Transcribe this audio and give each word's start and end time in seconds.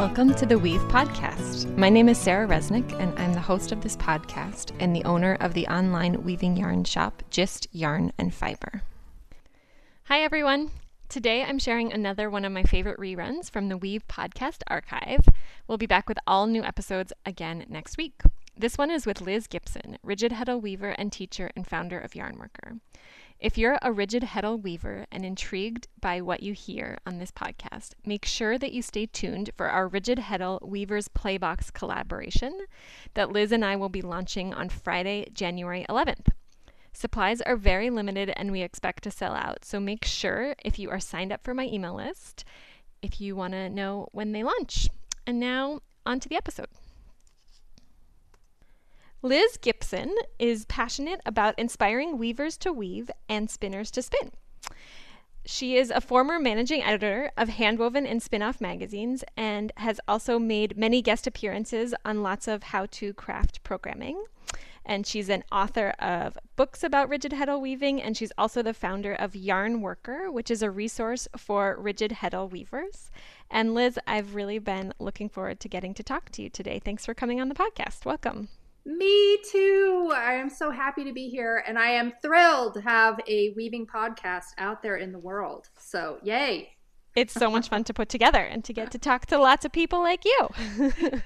Welcome 0.00 0.34
to 0.36 0.46
the 0.46 0.58
Weave 0.58 0.80
Podcast. 0.84 1.76
My 1.76 1.90
name 1.90 2.08
is 2.08 2.16
Sarah 2.16 2.48
Resnick, 2.48 2.90
and 2.98 3.16
I'm 3.18 3.34
the 3.34 3.40
host 3.40 3.70
of 3.70 3.82
this 3.82 3.98
podcast 3.98 4.72
and 4.80 4.96
the 4.96 5.04
owner 5.04 5.36
of 5.40 5.52
the 5.52 5.66
online 5.66 6.24
weaving 6.24 6.56
yarn 6.56 6.84
shop, 6.84 7.22
Gist 7.28 7.68
Yarn 7.70 8.10
and 8.16 8.32
Fiber. 8.32 8.80
Hi, 10.04 10.22
everyone. 10.22 10.70
Today 11.10 11.44
I'm 11.44 11.58
sharing 11.58 11.92
another 11.92 12.30
one 12.30 12.46
of 12.46 12.52
my 12.52 12.62
favorite 12.62 12.98
reruns 12.98 13.50
from 13.50 13.68
the 13.68 13.76
Weave 13.76 14.08
Podcast 14.08 14.62
archive. 14.68 15.28
We'll 15.68 15.76
be 15.76 15.84
back 15.84 16.08
with 16.08 16.18
all 16.26 16.46
new 16.46 16.64
episodes 16.64 17.12
again 17.26 17.66
next 17.68 17.98
week. 17.98 18.22
This 18.56 18.78
one 18.78 18.90
is 18.90 19.04
with 19.04 19.20
Liz 19.20 19.46
Gibson, 19.46 19.98
rigid 20.02 20.32
heddle 20.32 20.62
weaver 20.62 20.94
and 20.96 21.12
teacher 21.12 21.50
and 21.54 21.66
founder 21.66 22.00
of 22.00 22.12
Yarnworker. 22.12 22.80
If 23.40 23.56
you're 23.56 23.78
a 23.80 23.90
rigid 23.90 24.22
heddle 24.22 24.62
weaver 24.62 25.06
and 25.10 25.24
intrigued 25.24 25.88
by 25.98 26.20
what 26.20 26.42
you 26.42 26.52
hear 26.52 26.98
on 27.06 27.16
this 27.16 27.30
podcast, 27.30 27.92
make 28.04 28.26
sure 28.26 28.58
that 28.58 28.74
you 28.74 28.82
stay 28.82 29.06
tuned 29.06 29.48
for 29.56 29.70
our 29.70 29.88
Rigid 29.88 30.18
Heddle 30.18 30.60
Weavers 30.60 31.08
Playbox 31.08 31.72
collaboration 31.72 32.66
that 33.14 33.32
Liz 33.32 33.50
and 33.50 33.64
I 33.64 33.76
will 33.76 33.88
be 33.88 34.02
launching 34.02 34.52
on 34.52 34.68
Friday, 34.68 35.26
January 35.32 35.86
11th. 35.88 36.28
Supplies 36.92 37.40
are 37.40 37.56
very 37.56 37.88
limited 37.88 38.30
and 38.36 38.52
we 38.52 38.60
expect 38.60 39.04
to 39.04 39.10
sell 39.10 39.32
out, 39.32 39.64
so 39.64 39.80
make 39.80 40.04
sure 40.04 40.54
if 40.62 40.78
you 40.78 40.90
are 40.90 41.00
signed 41.00 41.32
up 41.32 41.42
for 41.42 41.54
my 41.54 41.64
email 41.64 41.94
list 41.94 42.44
if 43.00 43.22
you 43.22 43.34
want 43.34 43.54
to 43.54 43.70
know 43.70 44.06
when 44.12 44.32
they 44.32 44.42
launch. 44.42 44.90
And 45.26 45.40
now, 45.40 45.80
on 46.04 46.20
to 46.20 46.28
the 46.28 46.36
episode. 46.36 46.68
Liz 49.22 49.58
Gibson 49.58 50.14
is 50.38 50.64
passionate 50.64 51.20
about 51.26 51.58
inspiring 51.58 52.16
weavers 52.16 52.56
to 52.56 52.72
weave 52.72 53.10
and 53.28 53.50
spinners 53.50 53.90
to 53.90 54.00
spin. 54.00 54.30
She 55.44 55.76
is 55.76 55.90
a 55.90 56.00
former 56.00 56.38
managing 56.38 56.82
editor 56.82 57.30
of 57.36 57.50
Handwoven 57.50 58.10
and 58.10 58.22
Spinoff 58.22 58.62
magazines 58.62 59.22
and 59.36 59.72
has 59.76 60.00
also 60.08 60.38
made 60.38 60.78
many 60.78 61.02
guest 61.02 61.26
appearances 61.26 61.94
on 62.02 62.22
lots 62.22 62.48
of 62.48 62.62
how 62.62 62.86
to 62.92 63.12
craft 63.12 63.62
programming. 63.62 64.24
And 64.86 65.06
she's 65.06 65.28
an 65.28 65.44
author 65.52 65.90
of 65.98 66.38
books 66.56 66.82
about 66.82 67.10
rigid 67.10 67.32
heddle 67.32 67.60
weaving, 67.60 68.00
and 68.00 68.16
she's 68.16 68.32
also 68.38 68.62
the 68.62 68.72
founder 68.72 69.12
of 69.12 69.32
Yarnworker, 69.32 70.32
which 70.32 70.50
is 70.50 70.62
a 70.62 70.70
resource 70.70 71.28
for 71.36 71.76
rigid 71.78 72.12
heddle 72.22 72.50
weavers. 72.50 73.10
And 73.50 73.74
Liz, 73.74 73.98
I've 74.06 74.34
really 74.34 74.58
been 74.58 74.94
looking 74.98 75.28
forward 75.28 75.60
to 75.60 75.68
getting 75.68 75.92
to 75.94 76.02
talk 76.02 76.30
to 76.30 76.42
you 76.42 76.48
today. 76.48 76.80
Thanks 76.82 77.04
for 77.04 77.12
coming 77.12 77.38
on 77.38 77.50
the 77.50 77.54
podcast. 77.54 78.06
Welcome. 78.06 78.48
Me 78.84 79.38
too. 79.50 80.10
I 80.14 80.34
am 80.34 80.48
so 80.48 80.70
happy 80.70 81.04
to 81.04 81.12
be 81.12 81.28
here 81.28 81.62
and 81.66 81.78
I 81.78 81.90
am 81.90 82.12
thrilled 82.22 82.74
to 82.74 82.80
have 82.80 83.20
a 83.28 83.52
weaving 83.56 83.86
podcast 83.86 84.46
out 84.58 84.82
there 84.82 84.96
in 84.96 85.12
the 85.12 85.18
world. 85.18 85.68
So, 85.78 86.18
yay. 86.22 86.70
It's 87.14 87.34
so 87.34 87.50
much 87.50 87.68
fun 87.68 87.84
to 87.84 87.94
put 87.94 88.08
together 88.08 88.40
and 88.40 88.64
to 88.64 88.72
get 88.72 88.90
to 88.92 88.98
talk 88.98 89.26
to 89.26 89.38
lots 89.38 89.64
of 89.64 89.72
people 89.72 90.00
like 90.00 90.24
you. 90.24 90.48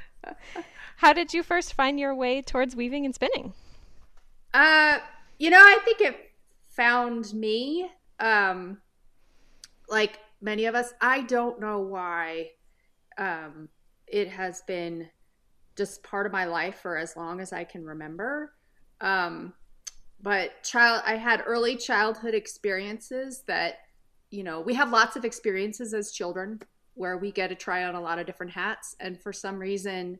How 0.96 1.12
did 1.12 1.34
you 1.34 1.42
first 1.42 1.74
find 1.74 2.00
your 2.00 2.14
way 2.14 2.40
towards 2.42 2.74
weaving 2.74 3.04
and 3.04 3.14
spinning? 3.14 3.52
Uh, 4.52 4.98
you 5.38 5.50
know, 5.50 5.58
I 5.58 5.78
think 5.84 6.00
it 6.00 6.16
found 6.68 7.32
me. 7.34 7.90
Um, 8.18 8.78
like 9.88 10.18
many 10.40 10.64
of 10.64 10.74
us, 10.74 10.92
I 11.00 11.22
don't 11.22 11.60
know 11.60 11.80
why 11.80 12.50
um, 13.18 13.68
it 14.06 14.28
has 14.28 14.62
been 14.62 15.08
just 15.76 16.02
part 16.02 16.26
of 16.26 16.32
my 16.32 16.44
life 16.44 16.80
for 16.80 16.96
as 16.96 17.16
long 17.16 17.40
as 17.40 17.52
I 17.52 17.64
can 17.64 17.84
remember. 17.84 18.52
Um, 19.00 19.52
but 20.22 20.62
child, 20.62 21.02
I 21.04 21.16
had 21.16 21.42
early 21.44 21.76
childhood 21.76 22.34
experiences 22.34 23.42
that, 23.46 23.80
you 24.30 24.42
know, 24.42 24.60
we 24.60 24.74
have 24.74 24.90
lots 24.90 25.16
of 25.16 25.24
experiences 25.24 25.92
as 25.92 26.12
children 26.12 26.60
where 26.94 27.18
we 27.18 27.30
get 27.30 27.48
to 27.48 27.54
try 27.54 27.84
on 27.84 27.94
a 27.94 28.00
lot 28.00 28.18
of 28.18 28.26
different 28.26 28.52
hats. 28.52 28.96
And 29.00 29.20
for 29.20 29.32
some 29.32 29.58
reason, 29.58 30.18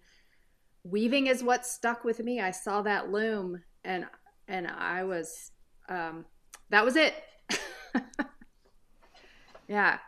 weaving 0.82 1.28
is 1.28 1.42
what 1.42 1.64
stuck 1.64 2.04
with 2.04 2.20
me. 2.20 2.40
I 2.40 2.50
saw 2.50 2.82
that 2.82 3.10
loom 3.10 3.62
and, 3.84 4.06
and 4.48 4.66
I 4.66 5.04
was, 5.04 5.52
um, 5.88 6.24
that 6.70 6.84
was 6.84 6.96
it. 6.96 7.14
yeah. 9.68 9.98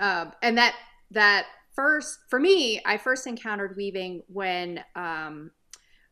Um, 0.00 0.32
and 0.40 0.56
that, 0.56 0.74
that 1.10 1.46
first, 1.74 2.20
for 2.28 2.38
me, 2.38 2.80
I 2.84 2.96
first 2.96 3.26
encountered 3.26 3.76
weaving 3.76 4.22
when 4.28 4.84
um, 4.94 5.50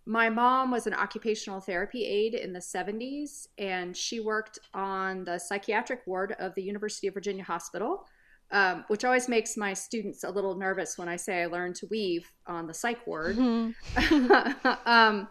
my 0.07 0.31
mom 0.31 0.71
was 0.71 0.87
an 0.87 0.95
occupational 0.95 1.61
therapy 1.61 2.05
aide 2.05 2.35
in 2.35 2.53
the 2.53 2.61
70s, 2.61 3.47
and 3.59 3.97
she 3.97 4.21
worked 4.21 4.59
on 4.75 5.25
the 5.25 5.39
psychiatric 5.39 6.01
ward 6.07 6.35
of 6.39 6.55
the 6.55 6.63
University 6.63 7.07
of 7.07 7.15
Virginia 7.15 7.45
Hospital. 7.45 8.07
Um, 8.53 8.85
which 8.89 9.05
always 9.05 9.29
makes 9.29 9.57
my 9.57 9.73
students 9.73 10.25
a 10.25 10.29
little 10.29 10.57
nervous 10.57 10.99
when 10.99 11.09
I 11.09 11.15
say 11.15 11.43
I 11.43 11.47
learned 11.47 11.77
to 11.77 11.87
weave 11.87 12.33
on 12.49 12.67
the 12.67 12.75
psych 12.75 13.07
ward. 13.07 13.37
Mm-hmm. 13.37 14.33
um, 14.87 15.29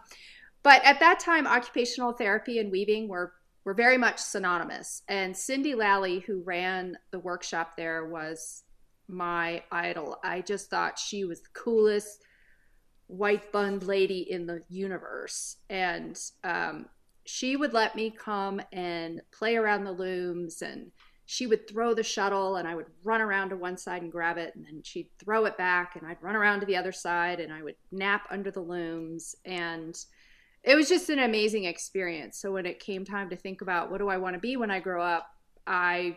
but 0.62 0.82
at 0.86 1.00
that 1.00 1.20
time, 1.20 1.46
occupational 1.46 2.14
therapy 2.14 2.60
and 2.60 2.72
weaving 2.72 3.08
were 3.08 3.34
were 3.64 3.74
very 3.74 3.98
much 3.98 4.18
synonymous. 4.18 5.02
And 5.08 5.36
Cindy 5.36 5.74
Lally, 5.74 6.20
who 6.20 6.42
ran 6.42 6.96
the 7.10 7.18
workshop 7.18 7.76
there, 7.76 8.06
was 8.06 8.64
my 9.10 9.62
idol. 9.70 10.18
I 10.22 10.40
just 10.40 10.70
thought 10.70 10.98
she 10.98 11.24
was 11.24 11.40
the 11.40 11.48
coolest 11.52 12.22
white 13.06 13.50
bun 13.52 13.80
lady 13.80 14.30
in 14.30 14.46
the 14.46 14.62
universe. 14.68 15.56
And 15.68 16.18
um, 16.44 16.86
she 17.26 17.56
would 17.56 17.72
let 17.72 17.96
me 17.96 18.10
come 18.10 18.60
and 18.72 19.20
play 19.32 19.56
around 19.56 19.84
the 19.84 19.92
looms 19.92 20.62
and 20.62 20.90
she 21.26 21.46
would 21.46 21.68
throw 21.68 21.94
the 21.94 22.02
shuttle 22.02 22.56
and 22.56 22.66
I 22.66 22.74
would 22.74 22.86
run 23.04 23.20
around 23.20 23.50
to 23.50 23.56
one 23.56 23.76
side 23.76 24.02
and 24.02 24.10
grab 24.10 24.36
it 24.36 24.54
and 24.56 24.64
then 24.64 24.82
she'd 24.82 25.10
throw 25.18 25.44
it 25.44 25.56
back 25.56 25.94
and 25.94 26.04
I'd 26.04 26.22
run 26.22 26.34
around 26.34 26.60
to 26.60 26.66
the 26.66 26.76
other 26.76 26.90
side 26.90 27.38
and 27.38 27.52
I 27.52 27.62
would 27.62 27.76
nap 27.92 28.26
under 28.30 28.50
the 28.50 28.60
looms 28.60 29.36
and 29.44 29.96
it 30.62 30.74
was 30.74 30.88
just 30.88 31.08
an 31.08 31.20
amazing 31.20 31.64
experience. 31.64 32.36
So 32.36 32.52
when 32.52 32.66
it 32.66 32.80
came 32.80 33.04
time 33.04 33.30
to 33.30 33.36
think 33.36 33.60
about 33.60 33.90
what 33.90 33.98
do 33.98 34.08
I 34.08 34.18
want 34.18 34.34
to 34.34 34.40
be 34.40 34.56
when 34.56 34.70
I 34.70 34.80
grow 34.80 35.02
up, 35.02 35.28
I 35.66 36.16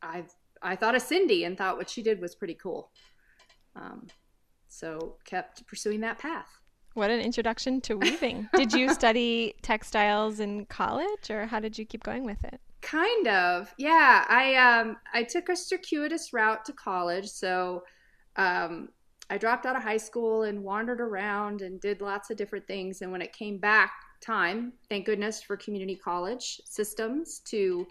I 0.00 0.24
I 0.62 0.76
thought 0.76 0.94
of 0.94 1.02
Cindy 1.02 1.44
and 1.44 1.56
thought 1.56 1.76
what 1.76 1.90
she 1.90 2.02
did 2.02 2.20
was 2.20 2.34
pretty 2.34 2.54
cool. 2.54 2.90
Um, 3.74 4.06
so 4.68 5.16
kept 5.24 5.66
pursuing 5.66 6.00
that 6.00 6.18
path. 6.18 6.48
What 6.94 7.10
an 7.10 7.20
introduction 7.20 7.80
to 7.82 7.96
weaving. 7.96 8.48
did 8.54 8.72
you 8.72 8.92
study 8.94 9.54
textiles 9.62 10.40
in 10.40 10.66
college 10.66 11.30
or 11.30 11.46
how 11.46 11.60
did 11.60 11.78
you 11.78 11.86
keep 11.86 12.02
going 12.02 12.24
with 12.24 12.42
it? 12.44 12.60
Kind 12.82 13.28
of. 13.28 13.72
Yeah, 13.78 14.24
I 14.28 14.54
um 14.56 14.96
I 15.14 15.22
took 15.22 15.48
a 15.48 15.56
circuitous 15.56 16.32
route 16.32 16.64
to 16.66 16.72
college, 16.72 17.28
so 17.28 17.84
um 18.36 18.88
I 19.30 19.38
dropped 19.38 19.64
out 19.64 19.76
of 19.76 19.82
high 19.82 19.98
school 19.98 20.42
and 20.42 20.62
wandered 20.62 21.00
around 21.00 21.62
and 21.62 21.80
did 21.80 22.02
lots 22.02 22.30
of 22.30 22.36
different 22.36 22.66
things 22.66 23.00
and 23.00 23.10
when 23.10 23.22
it 23.22 23.32
came 23.32 23.58
back 23.58 23.92
time, 24.20 24.72
thank 24.88 25.06
goodness 25.06 25.42
for 25.42 25.56
community 25.56 25.96
college 25.96 26.60
systems 26.64 27.40
to 27.46 27.86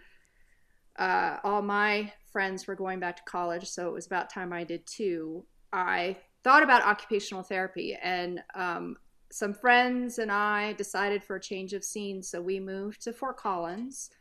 uh, 1.01 1.39
all 1.43 1.63
my 1.63 2.13
friends 2.31 2.67
were 2.67 2.75
going 2.75 2.99
back 2.99 3.15
to 3.15 3.23
college, 3.23 3.67
so 3.67 3.87
it 3.87 3.93
was 3.93 4.05
about 4.05 4.29
time 4.29 4.53
I 4.53 4.63
did 4.63 4.85
too. 4.85 5.43
I 5.73 6.15
thought 6.43 6.61
about 6.61 6.83
occupational 6.83 7.41
therapy, 7.41 7.97
and 8.03 8.43
um, 8.53 8.97
some 9.31 9.51
friends 9.51 10.19
and 10.19 10.31
I 10.31 10.73
decided 10.73 11.23
for 11.23 11.37
a 11.37 11.41
change 11.41 11.73
of 11.73 11.83
scene, 11.83 12.21
so 12.21 12.39
we 12.39 12.59
moved 12.59 13.01
to 13.01 13.13
Fort 13.13 13.37
Collins. 13.37 14.11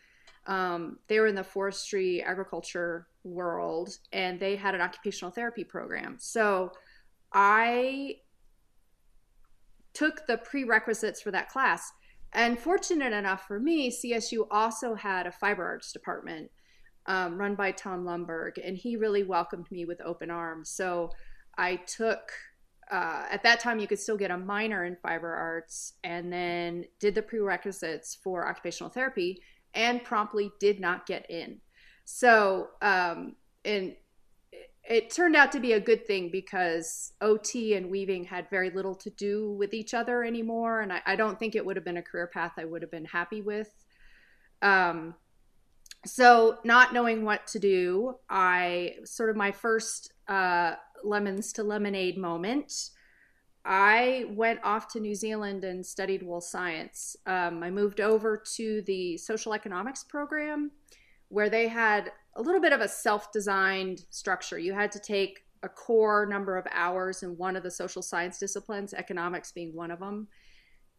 Um, 0.46 0.98
they 1.06 1.20
were 1.20 1.26
in 1.26 1.34
the 1.34 1.44
forestry 1.44 2.22
agriculture 2.22 3.08
world, 3.24 3.98
and 4.14 4.40
they 4.40 4.56
had 4.56 4.74
an 4.74 4.80
occupational 4.80 5.30
therapy 5.30 5.64
program. 5.64 6.16
So 6.18 6.72
I 7.30 8.20
took 9.92 10.26
the 10.26 10.38
prerequisites 10.38 11.20
for 11.20 11.30
that 11.30 11.50
class. 11.50 11.92
And 12.32 12.58
fortunate 12.58 13.12
enough 13.12 13.46
for 13.46 13.60
me, 13.60 13.90
CSU 13.90 14.46
also 14.50 14.94
had 14.94 15.26
a 15.26 15.32
fiber 15.32 15.66
arts 15.66 15.92
department 15.92 16.50
um, 17.10 17.38
run 17.38 17.56
by 17.56 17.72
Tom 17.72 18.04
Lumberg, 18.04 18.52
and 18.64 18.76
he 18.76 18.94
really 18.94 19.24
welcomed 19.24 19.68
me 19.72 19.84
with 19.84 20.00
open 20.00 20.30
arms. 20.30 20.70
So 20.70 21.10
I 21.58 21.74
took, 21.74 22.30
uh, 22.88 23.24
at 23.28 23.42
that 23.42 23.58
time, 23.58 23.80
you 23.80 23.88
could 23.88 23.98
still 23.98 24.16
get 24.16 24.30
a 24.30 24.38
minor 24.38 24.84
in 24.84 24.94
fiber 24.94 25.34
arts, 25.34 25.94
and 26.04 26.32
then 26.32 26.84
did 27.00 27.16
the 27.16 27.22
prerequisites 27.22 28.16
for 28.22 28.46
occupational 28.48 28.90
therapy, 28.90 29.42
and 29.74 30.04
promptly 30.04 30.52
did 30.60 30.78
not 30.78 31.04
get 31.04 31.28
in. 31.28 31.60
So, 32.04 32.68
um, 32.80 33.34
and 33.64 33.96
it 34.88 35.10
turned 35.10 35.34
out 35.34 35.50
to 35.50 35.58
be 35.58 35.72
a 35.72 35.80
good 35.80 36.06
thing 36.06 36.30
because 36.30 37.12
OT 37.20 37.74
and 37.74 37.90
weaving 37.90 38.22
had 38.22 38.48
very 38.50 38.70
little 38.70 38.94
to 38.94 39.10
do 39.10 39.50
with 39.50 39.74
each 39.74 39.94
other 39.94 40.22
anymore. 40.22 40.80
And 40.80 40.92
I, 40.92 41.02
I 41.06 41.16
don't 41.16 41.40
think 41.40 41.56
it 41.56 41.66
would 41.66 41.74
have 41.74 41.84
been 41.84 41.96
a 41.96 42.02
career 42.02 42.28
path 42.28 42.52
I 42.56 42.66
would 42.66 42.82
have 42.82 42.90
been 42.92 43.04
happy 43.04 43.42
with. 43.42 43.68
Um, 44.62 45.14
so 46.04 46.58
not 46.64 46.92
knowing 46.92 47.24
what 47.24 47.46
to 47.46 47.58
do 47.58 48.14
i 48.28 48.94
sort 49.04 49.30
of 49.30 49.36
my 49.36 49.52
first 49.52 50.12
uh, 50.28 50.74
lemons 51.04 51.52
to 51.52 51.62
lemonade 51.62 52.16
moment 52.16 52.72
i 53.64 54.24
went 54.30 54.60
off 54.64 54.88
to 54.88 55.00
new 55.00 55.14
zealand 55.14 55.64
and 55.64 55.84
studied 55.84 56.22
wool 56.22 56.40
science 56.40 57.16
um, 57.26 57.62
i 57.62 57.70
moved 57.70 58.00
over 58.00 58.42
to 58.54 58.82
the 58.82 59.16
social 59.16 59.52
economics 59.52 60.04
program 60.04 60.70
where 61.28 61.50
they 61.50 61.68
had 61.68 62.10
a 62.36 62.42
little 62.42 62.60
bit 62.60 62.72
of 62.72 62.80
a 62.80 62.88
self-designed 62.88 64.02
structure 64.10 64.58
you 64.58 64.72
had 64.72 64.90
to 64.90 64.98
take 64.98 65.40
a 65.62 65.68
core 65.68 66.26
number 66.26 66.56
of 66.56 66.66
hours 66.72 67.22
in 67.22 67.36
one 67.36 67.56
of 67.56 67.62
the 67.62 67.70
social 67.70 68.02
science 68.02 68.38
disciplines, 68.38 68.94
economics 68.94 69.52
being 69.52 69.74
one 69.74 69.90
of 69.90 70.00
them. 70.00 70.28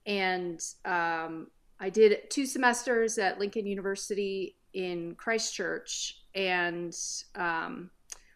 And 0.06 0.59
um, 0.86 1.47
I 1.80 1.89
did 1.89 2.30
two 2.30 2.45
semesters 2.45 3.18
at 3.18 3.39
Lincoln 3.39 3.65
University 3.65 4.57
in 4.73 5.15
Christchurch 5.15 6.21
and 6.35 6.95
um, 7.35 7.89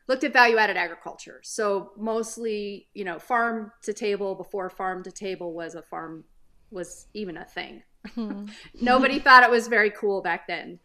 looked 0.07 0.23
at 0.23 0.33
value 0.33 0.57
added 0.57 0.77
agriculture. 0.77 1.39
So 1.43 1.91
mostly, 1.97 2.87
you 2.93 3.03
know, 3.03 3.19
farm 3.19 3.71
to 3.83 3.93
table 3.93 4.35
before 4.35 4.69
farm 4.69 5.03
to 5.03 5.11
table 5.11 5.53
was 5.53 5.75
a 5.75 5.81
farm 5.81 6.25
was 6.71 7.07
even 7.13 7.37
a 7.37 7.45
thing. 7.45 7.83
Hmm. 8.13 8.45
Nobody 8.81 9.19
thought 9.19 9.43
it 9.43 9.49
was 9.49 9.67
very 9.67 9.89
cool 9.91 10.21
back 10.21 10.47
then, 10.47 10.79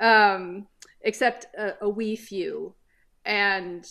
um, 0.00 0.66
except 1.02 1.46
a, 1.56 1.74
a 1.82 1.88
wee 1.88 2.16
few. 2.16 2.74
And 3.24 3.86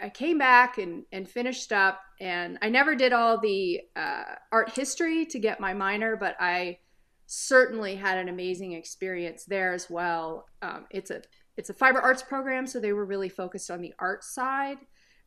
I 0.00 0.08
came 0.10 0.38
back 0.38 0.78
and, 0.78 1.04
and 1.12 1.28
finished 1.28 1.72
up, 1.72 2.00
and 2.20 2.58
I 2.60 2.68
never 2.68 2.94
did 2.94 3.12
all 3.12 3.38
the 3.38 3.80
uh, 3.94 4.24
art 4.52 4.70
history 4.70 5.24
to 5.26 5.38
get 5.38 5.60
my 5.60 5.72
minor, 5.72 6.16
but 6.16 6.36
I 6.40 6.78
certainly 7.26 7.96
had 7.96 8.18
an 8.18 8.28
amazing 8.28 8.72
experience 8.72 9.44
there 9.44 9.72
as 9.72 9.90
well. 9.90 10.46
Um, 10.62 10.86
it's 10.90 11.10
a 11.10 11.22
it's 11.56 11.70
a 11.70 11.74
fiber 11.74 12.00
arts 12.00 12.22
program, 12.22 12.66
so 12.66 12.78
they 12.78 12.92
were 12.92 13.06
really 13.06 13.28
focused 13.28 13.70
on 13.70 13.80
the 13.80 13.94
art 13.98 14.24
side. 14.24 14.78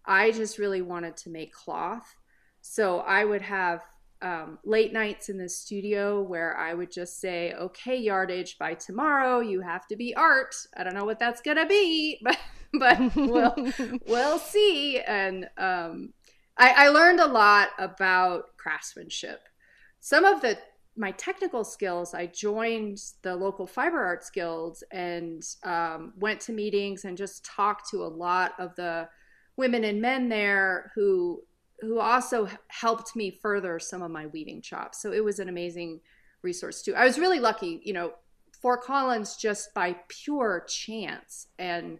I 0.05 0.31
just 0.31 0.57
really 0.57 0.81
wanted 0.81 1.17
to 1.17 1.29
make 1.29 1.53
cloth, 1.53 2.15
so 2.61 2.99
I 2.99 3.25
would 3.25 3.41
have 3.41 3.81
um, 4.21 4.59
late 4.63 4.93
nights 4.93 5.29
in 5.29 5.37
the 5.37 5.49
studio 5.49 6.21
where 6.21 6.55
I 6.57 6.73
would 6.73 6.91
just 6.91 7.19
say, 7.19 7.53
"Okay, 7.53 7.97
yardage 7.97 8.57
by 8.57 8.73
tomorrow, 8.75 9.39
you 9.39 9.61
have 9.61 9.87
to 9.87 9.95
be 9.95 10.15
art." 10.15 10.55
I 10.77 10.83
don't 10.83 10.93
know 10.95 11.05
what 11.05 11.19
that's 11.19 11.41
gonna 11.41 11.65
be, 11.65 12.19
but 12.23 12.37
but 12.73 13.15
we'll 13.15 13.55
we'll 14.07 14.39
see. 14.39 14.99
And 14.99 15.49
um, 15.57 16.13
I, 16.57 16.85
I 16.85 16.89
learned 16.89 17.19
a 17.19 17.27
lot 17.27 17.69
about 17.77 18.57
craftsmanship. 18.57 19.39
Some 19.99 20.25
of 20.25 20.41
the 20.41 20.57
my 20.99 21.11
technical 21.11 21.63
skills, 21.63 22.13
I 22.13 22.25
joined 22.25 23.01
the 23.21 23.33
local 23.33 23.65
fiber 23.65 24.03
arts 24.03 24.29
guilds 24.29 24.83
and 24.91 25.41
um, 25.63 26.11
went 26.17 26.41
to 26.41 26.51
meetings 26.51 27.05
and 27.05 27.17
just 27.17 27.45
talked 27.45 27.89
to 27.91 28.03
a 28.03 28.05
lot 28.07 28.51
of 28.59 28.75
the 28.75 29.07
women 29.55 29.85
and 29.85 30.01
men 30.01 30.27
there 30.29 30.91
who 30.93 31.41
who 31.79 31.99
also 31.99 32.49
helped 32.67 33.15
me 33.15 33.31
further 33.31 33.79
some 33.79 34.01
of 34.01 34.11
my 34.11 34.27
weaving 34.27 34.61
chops. 34.61 35.01
So 35.01 35.13
it 35.13 35.23
was 35.23 35.39
an 35.39 35.47
amazing 35.47 36.01
resource 36.41 36.81
too. 36.81 36.93
I 36.93 37.05
was 37.05 37.17
really 37.17 37.39
lucky, 37.39 37.79
you 37.85 37.93
know, 37.93 38.11
Fort 38.61 38.83
Collins 38.83 39.37
just 39.37 39.73
by 39.73 39.95
pure 40.09 40.65
chance 40.67 41.47
and 41.57 41.99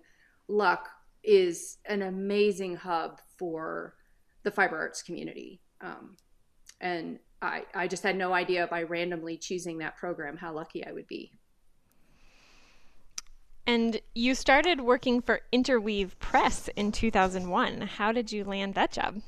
luck 0.50 0.90
is 1.24 1.78
an 1.86 2.02
amazing 2.02 2.76
hub 2.76 3.22
for 3.38 3.96
the 4.44 4.52
fiber 4.52 4.78
arts 4.78 5.02
community. 5.02 5.62
Um, 5.80 6.18
and 6.82 7.20
I, 7.42 7.64
I 7.74 7.88
just 7.88 8.04
had 8.04 8.18
no 8.18 8.34
idea 8.34 8.68
by 8.68 8.84
randomly 8.84 9.38
choosing 9.38 9.78
that 9.80 9.98
program 9.98 10.38
how 10.38 10.54
lucky 10.54 10.86
I 10.86 10.92
would 10.92 11.08
be. 11.08 11.32
And 13.66 14.02
you 14.16 14.34
started 14.34 14.82
working 14.82 15.22
for 15.22 15.42
Interweave 15.52 16.18
Press 16.20 16.70
in 16.76 16.92
2001. 16.92 17.82
How 17.82 18.12
did 18.12 18.32
you 18.32 18.44
land 18.44 18.74
that 18.74 18.92
job? 18.92 19.22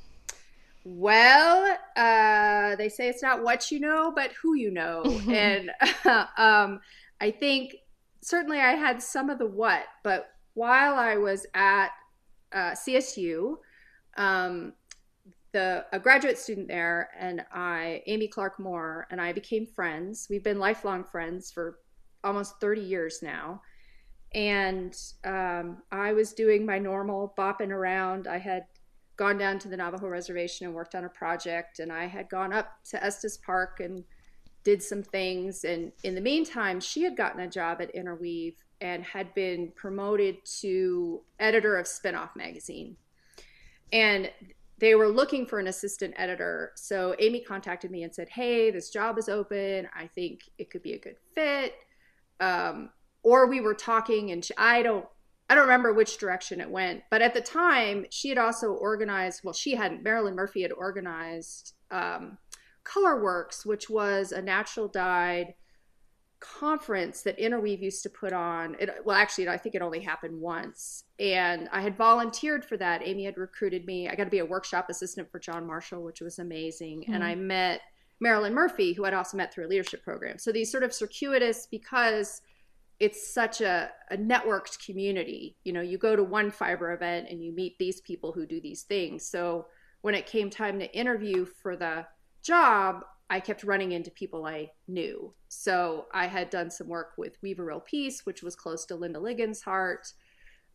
Well, 0.84 1.78
uh, 1.96 2.76
they 2.76 2.90
say 2.90 3.08
it's 3.08 3.22
not 3.22 3.44
what 3.44 3.70
you 3.70 3.80
know, 3.80 4.12
but 4.16 4.32
who 4.42 4.56
you 4.56 4.72
know. 4.72 5.04
and 5.30 5.70
um, 6.38 6.82
I 7.20 7.32
think 7.32 7.76
certainly 8.22 8.60
I 8.60 8.72
had 8.72 9.02
some 9.02 9.30
of 9.30 9.38
the 9.38 9.46
what, 9.46 9.84
but 10.04 10.32
while 10.54 10.96
I 10.96 11.18
was 11.18 11.46
at 11.54 11.90
uh, 12.52 12.72
CSU, 12.72 13.58
um, 14.18 14.74
the 15.52 15.86
a 15.92 16.00
graduate 16.00 16.38
student 16.38 16.68
there 16.68 17.10
and 17.18 17.46
I, 17.54 18.04
Amy 18.08 18.28
Clarke 18.28 18.60
Moore, 18.60 19.08
and 19.12 19.20
I 19.20 19.34
became 19.34 19.66
friends. 19.66 20.28
We've 20.30 20.44
been 20.44 20.60
lifelong 20.60 21.04
friends 21.04 21.52
for 21.52 21.80
almost 22.24 22.60
30 22.60 22.82
years 22.82 23.20
now. 23.22 23.62
And 24.34 24.96
um, 25.26 25.84
I 25.92 26.14
was 26.14 26.34
doing 26.34 26.66
my 26.66 26.80
normal 26.80 27.34
bopping 27.38 27.70
around. 27.72 28.28
I 28.28 28.38
had 28.38 28.66
gone 29.18 29.38
down 29.38 29.60
to 29.60 29.68
the 29.68 29.78
Navajo 29.78 30.08
reservation 30.08 30.66
and 30.66 30.76
worked 30.76 30.96
on 30.96 31.04
a 31.04 31.10
project, 31.10 31.80
and 31.80 31.92
I 31.92 32.06
had 32.08 32.30
gone 32.30 32.54
up 32.54 32.84
to 32.86 33.04
Estes 33.04 33.38
Park 33.38 33.80
and 33.82 34.04
did 34.64 34.82
some 34.82 35.04
things. 35.04 35.64
And 35.66 35.92
in 36.04 36.16
the 36.16 36.22
meantime, 36.22 36.80
she 36.80 37.04
had 37.04 37.18
gotten 37.18 37.42
a 37.42 37.50
job 37.50 37.82
at 37.82 37.92
Interweave 37.92 38.56
and 38.80 39.04
had 39.04 39.34
been 39.34 39.72
promoted 39.76 40.38
to 40.62 41.22
editor 41.40 41.78
of 41.78 41.86
Spinoff 41.86 42.36
magazine. 42.36 42.96
And 43.92 44.32
they 44.82 44.96
were 44.96 45.08
looking 45.08 45.46
for 45.46 45.60
an 45.60 45.68
assistant 45.68 46.14
editor. 46.18 46.72
So 46.76 47.16
Amy 47.20 47.42
contacted 47.42 47.92
me 47.92 48.04
and 48.04 48.14
said, 48.14 48.28
Hey, 48.28 48.72
this 48.72 48.90
job 48.90 49.18
is 49.20 49.30
open. 49.30 49.88
I 49.96 50.08
think 50.08 50.42
it 50.58 50.72
could 50.72 50.82
be 50.82 50.94
a 50.94 51.00
good 51.00 51.18
fit. 51.36 51.76
Um, 52.40 52.90
or 53.22 53.46
we 53.46 53.62
were 53.62 53.76
talking 53.76 54.32
and 54.32 54.44
she, 54.44 54.54
I 54.58 54.82
don't 54.82 55.06
I 55.50 55.54
don't 55.54 55.64
remember 55.64 55.94
which 55.94 56.18
direction 56.18 56.62
it 56.62 56.72
went, 56.72 57.04
but 57.12 57.22
at 57.22 57.34
the 57.34 57.42
time 57.42 58.06
she 58.10 58.30
had 58.30 58.38
also 58.38 58.72
organized. 58.72 59.42
Well, 59.44 59.54
she 59.54 59.76
hadn't. 59.76 60.02
Marilyn 60.02 60.34
Murphy 60.34 60.62
had 60.62 60.72
organized 60.72 61.74
um, 61.92 62.38
Colorworks, 62.86 63.66
which 63.66 63.90
was 63.90 64.32
a 64.32 64.42
natural 64.42 64.88
dyed 64.88 65.54
conference 66.42 67.22
that 67.22 67.40
Interweave 67.40 67.82
used 67.82 68.04
to 68.04 68.10
put 68.10 68.34
on. 68.34 68.76
It, 68.80 68.90
well, 69.06 69.16
actually, 69.16 69.48
I 69.48 69.58
think 69.58 69.76
it 69.76 69.82
only 69.82 70.02
happened 70.02 70.42
once. 70.42 71.06
And 71.20 71.70
I 71.72 71.82
had 71.82 71.96
volunteered 71.96 72.66
for 72.66 72.78
that. 72.78 73.02
Amy 73.06 73.26
had 73.26 73.38
recruited 73.38 73.86
me. 73.86 74.10
I 74.10 74.16
got 74.16 74.26
to 74.26 74.30
be 74.30 74.40
a 74.40 74.46
workshop 74.46 74.90
assistant 74.90 75.32
for 75.32 75.40
John 75.40 75.66
Marshall, 75.66 76.04
which 76.04 76.20
was 76.20 76.40
amazing. 76.40 77.02
Mm-hmm. 77.02 77.14
And 77.14 77.24
I 77.24 77.36
met 77.36 77.82
Marilyn 78.20 78.54
Murphy, 78.54 78.94
who 78.94 79.06
I'd 79.06 79.14
also 79.14 79.38
met 79.38 79.54
through 79.54 79.68
a 79.68 79.70
leadership 79.70 80.04
program. 80.04 80.38
So 80.38 80.52
these 80.52 80.72
sort 80.72 80.84
of 80.84 80.94
circuitous, 80.94 81.68
because 81.70 82.42
it's 83.00 83.34
such 83.34 83.62
a, 83.62 83.90
a 84.12 84.18
networked 84.18 84.86
community. 84.86 85.56
You 85.64 85.74
know, 85.74 85.82
you 85.82 85.98
go 85.98 86.16
to 86.16 86.24
one 86.24 86.52
fiber 86.52 86.94
event 86.94 87.28
and 87.30 87.44
you 87.44 87.52
meet 87.52 87.78
these 87.80 88.02
people 88.02 88.32
who 88.32 88.46
do 88.46 88.62
these 88.62 88.84
things. 88.84 89.26
So 89.26 89.68
when 90.02 90.16
it 90.16 90.28
came 90.28 90.50
time 90.50 90.80
to 90.80 90.96
interview 90.96 91.46
for 91.46 91.76
the 91.76 92.06
job, 92.44 93.04
I 93.32 93.40
kept 93.40 93.64
running 93.64 93.94
into 93.94 94.12
people 94.12 94.46
I 94.46 94.72
knew. 94.90 95.34
So 95.48 96.08
I 96.14 96.28
had 96.28 96.50
done 96.50 96.70
some 96.70 96.90
work 96.90 97.14
with 97.18 97.38
Weave 97.42 97.62
Peace, 97.86 98.26
which 98.26 98.44
was 98.44 98.58
close 98.58 98.86
to 98.88 98.96
Linda 98.96 99.22
Ligon's 99.22 99.62
heart. 99.62 100.12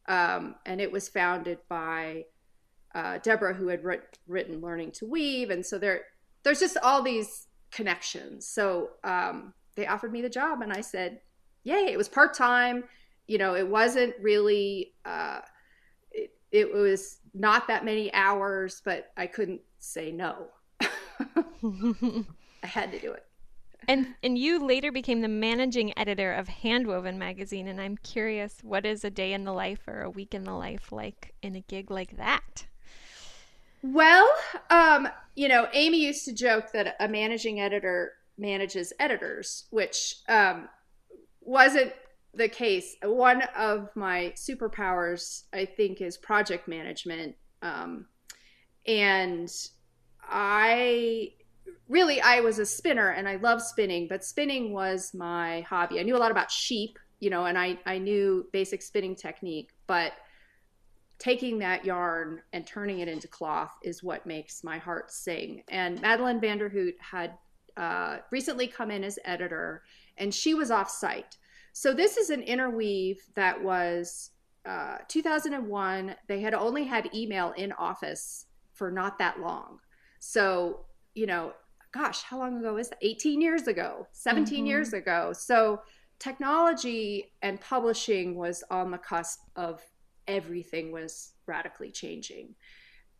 Um, 0.08 0.54
and 0.64 0.80
it 0.80 0.90
was 0.90 1.06
founded 1.06 1.58
by 1.68 2.24
uh, 2.94 3.18
Deborah, 3.18 3.52
who 3.52 3.68
had 3.68 3.84
writ- 3.84 4.18
written 4.26 4.62
Learning 4.62 4.90
to 4.92 5.04
Weave. 5.04 5.50
And 5.50 5.66
so 5.66 5.78
there, 5.78 6.00
there's 6.44 6.58
just 6.58 6.78
all 6.82 7.02
these 7.02 7.46
connections. 7.70 8.48
So 8.48 8.92
um, 9.04 9.52
they 9.74 9.86
offered 9.86 10.12
me 10.12 10.22
the 10.22 10.30
job, 10.30 10.62
and 10.62 10.72
I 10.72 10.80
said, 10.80 11.20
Yay. 11.64 11.92
It 11.92 11.98
was 11.98 12.08
part 12.08 12.32
time. 12.32 12.84
You 13.26 13.36
know, 13.36 13.54
it 13.54 13.68
wasn't 13.68 14.14
really, 14.18 14.94
uh, 15.04 15.40
it, 16.10 16.30
it 16.50 16.72
was 16.72 17.18
not 17.34 17.68
that 17.68 17.84
many 17.84 18.10
hours, 18.14 18.80
but 18.82 19.10
I 19.14 19.26
couldn't 19.26 19.60
say 19.78 20.10
no. 20.10 20.46
I 22.62 22.66
had 22.66 22.92
to 22.92 22.98
do 22.98 23.12
it. 23.12 23.24
And 23.88 24.14
and 24.22 24.36
you 24.36 24.64
later 24.64 24.90
became 24.90 25.20
the 25.20 25.28
managing 25.28 25.96
editor 25.96 26.32
of 26.32 26.48
Handwoven 26.48 27.16
magazine, 27.18 27.68
and 27.68 27.80
I'm 27.80 27.96
curious, 27.98 28.58
what 28.62 28.84
is 28.84 29.04
a 29.04 29.10
day 29.10 29.32
in 29.32 29.44
the 29.44 29.52
life 29.52 29.86
or 29.86 30.02
a 30.02 30.10
week 30.10 30.34
in 30.34 30.44
the 30.44 30.54
life 30.54 30.90
like 30.90 31.34
in 31.42 31.54
a 31.54 31.60
gig 31.60 31.90
like 31.90 32.16
that? 32.16 32.66
Well, 33.82 34.28
um, 34.70 35.08
you 35.36 35.46
know, 35.46 35.68
Amy 35.72 35.98
used 35.98 36.24
to 36.24 36.32
joke 36.32 36.72
that 36.72 36.96
a 36.98 37.06
managing 37.06 37.60
editor 37.60 38.14
manages 38.38 38.92
editors, 38.98 39.66
which 39.70 40.16
um, 40.28 40.68
wasn't 41.40 41.92
the 42.34 42.48
case. 42.48 42.96
One 43.02 43.42
of 43.56 43.88
my 43.94 44.32
superpowers, 44.34 45.44
I 45.52 45.64
think, 45.64 46.00
is 46.00 46.16
project 46.16 46.66
management. 46.66 47.36
Um, 47.62 48.06
and 48.86 49.50
I 50.22 51.32
really 51.88 52.20
I 52.20 52.40
was 52.40 52.58
a 52.58 52.66
spinner 52.66 53.10
and 53.10 53.28
I 53.28 53.36
love 53.36 53.62
spinning, 53.62 54.08
but 54.08 54.24
spinning 54.24 54.72
was 54.72 55.14
my 55.14 55.62
hobby. 55.62 56.00
I 56.00 56.02
knew 56.02 56.16
a 56.16 56.18
lot 56.18 56.30
about 56.30 56.50
sheep, 56.50 56.98
you 57.20 57.30
know, 57.30 57.46
and 57.46 57.58
I, 57.58 57.78
I 57.86 57.98
knew 57.98 58.46
basic 58.52 58.82
spinning 58.82 59.14
technique, 59.14 59.70
but 59.86 60.12
taking 61.18 61.58
that 61.58 61.84
yarn 61.84 62.42
and 62.52 62.66
turning 62.66 63.00
it 63.00 63.08
into 63.08 63.28
cloth 63.28 63.72
is 63.82 64.02
what 64.02 64.26
makes 64.26 64.62
my 64.62 64.78
heart 64.78 65.10
sing. 65.10 65.62
And 65.68 66.00
Madelyn 66.02 66.40
van 66.40 66.58
der 66.58 66.68
Hoogt 66.68 67.00
had 67.00 67.32
uh, 67.76 68.18
recently 68.30 68.66
come 68.66 68.90
in 68.90 69.04
as 69.04 69.18
editor, 69.24 69.82
and 70.18 70.34
she 70.34 70.54
was 70.54 70.70
off 70.70 70.90
site. 70.90 71.36
So 71.72 71.92
this 71.92 72.16
is 72.16 72.30
an 72.30 72.42
interweave 72.42 73.22
that 73.34 73.62
was 73.62 74.30
uh, 74.66 74.98
2001. 75.08 76.16
They 76.26 76.40
had 76.40 76.54
only 76.54 76.84
had 76.84 77.14
email 77.14 77.52
in 77.56 77.72
office 77.72 78.46
for 78.72 78.90
not 78.90 79.18
that 79.18 79.40
long. 79.40 79.78
So, 80.18 80.85
you 81.16 81.26
know, 81.26 81.52
gosh, 81.92 82.22
how 82.22 82.38
long 82.38 82.58
ago 82.58 82.76
is 82.76 82.90
that? 82.90 82.98
18 83.00 83.40
years 83.40 83.66
ago, 83.66 84.06
17 84.12 84.58
mm-hmm. 84.58 84.66
years 84.66 84.92
ago. 84.92 85.32
So 85.32 85.80
technology 86.18 87.32
and 87.42 87.60
publishing 87.60 88.36
was 88.36 88.62
on 88.70 88.90
the 88.90 88.98
cusp 88.98 89.40
of 89.56 89.82
everything 90.28 90.92
was 90.92 91.32
radically 91.46 91.90
changing. 91.90 92.54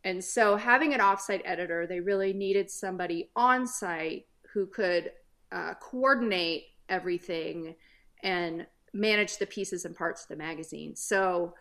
and 0.03 0.23
so 0.23 0.55
having 0.55 0.93
an 0.93 0.99
offsite 0.99 1.41
editor, 1.43 1.87
they 1.87 1.99
really 1.99 2.33
needed 2.33 2.69
somebody 2.69 3.29
on 3.35 3.65
site 3.65 4.25
who 4.53 4.67
could 4.67 5.11
uh, 5.51 5.73
coordinate 5.79 6.65
everything 6.87 7.75
and 8.23 8.65
manage 8.93 9.37
the 9.37 9.45
pieces 9.45 9.85
and 9.85 9.95
parts 9.95 10.23
of 10.23 10.27
the 10.29 10.35
magazine. 10.35 10.95
So, 10.95 11.53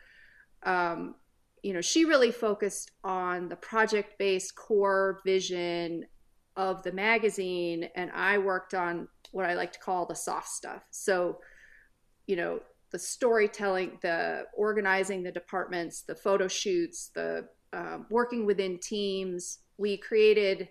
um, 0.64 1.14
you 1.62 1.72
know, 1.72 1.80
she 1.80 2.04
really 2.04 2.30
focused 2.30 2.92
on 3.02 3.48
the 3.48 3.56
project 3.56 4.18
based 4.18 4.54
core 4.54 5.20
vision 5.24 6.06
of 6.56 6.82
the 6.82 6.92
magazine, 6.92 7.88
and 7.94 8.10
I 8.12 8.38
worked 8.38 8.74
on 8.74 9.08
what 9.32 9.46
I 9.46 9.54
like 9.54 9.72
to 9.72 9.78
call 9.78 10.06
the 10.06 10.14
soft 10.14 10.48
stuff. 10.48 10.82
So, 10.90 11.38
you 12.26 12.36
know, 12.36 12.60
the 12.90 12.98
storytelling, 12.98 13.98
the 14.00 14.44
organizing 14.54 15.22
the 15.22 15.32
departments, 15.32 16.02
the 16.02 16.14
photo 16.14 16.48
shoots, 16.48 17.10
the 17.14 17.48
uh, 17.72 17.98
working 18.08 18.46
within 18.46 18.78
teams. 18.78 19.58
We 19.76 19.98
created, 19.98 20.68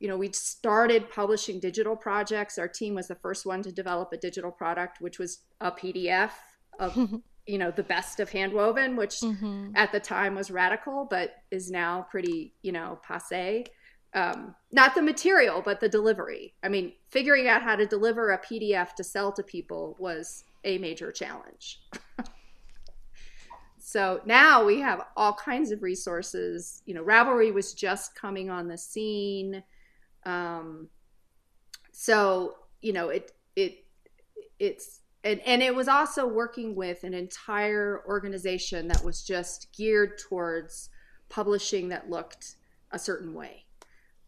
you 0.00 0.08
know, 0.08 0.16
we 0.16 0.32
started 0.32 1.10
publishing 1.10 1.60
digital 1.60 1.94
projects. 1.94 2.58
Our 2.58 2.68
team 2.68 2.94
was 2.94 3.08
the 3.08 3.14
first 3.14 3.46
one 3.46 3.62
to 3.62 3.70
develop 3.70 4.12
a 4.12 4.16
digital 4.16 4.50
product, 4.50 5.00
which 5.00 5.18
was 5.18 5.42
a 5.60 5.70
PDF 5.70 6.30
of, 6.80 6.96
you 7.46 7.58
know, 7.58 7.70
the 7.70 7.84
best 7.84 8.18
of 8.18 8.30
handwoven, 8.30 8.96
which 8.96 9.20
mm-hmm. 9.20 9.70
at 9.76 9.92
the 9.92 10.00
time 10.00 10.34
was 10.34 10.50
radical, 10.50 11.06
but 11.08 11.34
is 11.50 11.70
now 11.70 12.06
pretty, 12.10 12.54
you 12.62 12.72
know, 12.72 12.98
passe. 13.06 13.66
Um, 14.12 14.56
not 14.72 14.94
the 14.96 15.02
material, 15.02 15.62
but 15.64 15.78
the 15.78 15.88
delivery. 15.88 16.54
I 16.64 16.68
mean, 16.68 16.92
figuring 17.10 17.46
out 17.46 17.62
how 17.62 17.76
to 17.76 17.86
deliver 17.86 18.32
a 18.32 18.38
PDF 18.38 18.94
to 18.94 19.04
sell 19.04 19.30
to 19.32 19.42
people 19.42 19.96
was 20.00 20.44
a 20.64 20.78
major 20.78 21.12
challenge. 21.12 21.80
So 23.90 24.20
now 24.24 24.64
we 24.64 24.78
have 24.78 25.04
all 25.16 25.32
kinds 25.32 25.72
of 25.72 25.82
resources. 25.82 26.80
You 26.86 26.94
know, 26.94 27.02
Ravelry 27.02 27.52
was 27.52 27.74
just 27.74 28.14
coming 28.14 28.48
on 28.48 28.68
the 28.68 28.78
scene. 28.78 29.64
Um, 30.24 30.88
so, 31.90 32.54
you 32.82 32.92
know, 32.92 33.08
it, 33.08 33.32
it, 33.56 33.84
it's, 34.60 35.00
and, 35.24 35.40
and 35.40 35.60
it 35.60 35.74
was 35.74 35.88
also 35.88 36.24
working 36.24 36.76
with 36.76 37.02
an 37.02 37.14
entire 37.14 38.04
organization 38.06 38.86
that 38.86 39.04
was 39.04 39.24
just 39.24 39.76
geared 39.76 40.18
towards 40.18 40.90
publishing 41.28 41.88
that 41.88 42.08
looked 42.08 42.54
a 42.92 42.98
certain 42.98 43.34
way. 43.34 43.64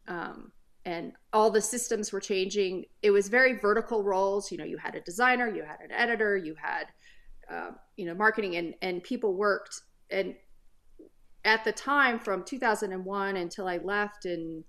Um, 0.08 0.52
and 0.84 1.12
all 1.32 1.50
the 1.50 1.60
systems 1.60 2.12
were 2.12 2.20
changing. 2.20 2.86
It 3.02 3.10
was 3.12 3.28
very 3.28 3.58
vertical 3.58 4.02
roles. 4.02 4.50
You 4.50 4.58
know, 4.58 4.64
you 4.64 4.78
had 4.78 4.96
a 4.96 5.00
designer, 5.00 5.48
you 5.48 5.62
had 5.62 5.80
an 5.80 5.92
editor, 5.92 6.36
you 6.36 6.56
had 6.60 6.86
uh, 7.50 7.70
you 7.96 8.06
know 8.06 8.14
marketing 8.14 8.56
and 8.56 8.74
and 8.82 9.02
people 9.02 9.34
worked 9.34 9.82
and 10.10 10.34
at 11.44 11.64
the 11.64 11.72
time 11.72 12.18
from 12.18 12.44
2001 12.44 13.36
until 13.36 13.66
I 13.66 13.78
left 13.78 14.26
in 14.26 14.64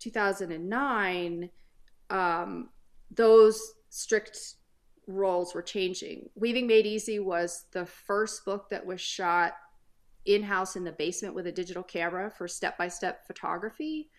2009 0.00 1.50
um, 2.10 2.70
those 3.10 3.60
strict 3.90 4.38
roles 5.06 5.54
were 5.54 5.62
changing. 5.62 6.28
Weaving 6.34 6.66
Made 6.66 6.86
Easy 6.86 7.18
was 7.18 7.66
the 7.72 7.86
first 7.86 8.44
book 8.44 8.68
that 8.70 8.84
was 8.84 9.00
shot 9.00 9.52
in 10.24 10.42
house 10.42 10.76
in 10.76 10.84
the 10.84 10.92
basement 10.92 11.34
with 11.34 11.46
a 11.46 11.52
digital 11.52 11.82
camera 11.82 12.30
for 12.30 12.48
step 12.48 12.76
by 12.78 12.88
step 12.88 13.26
photography. 13.26 14.10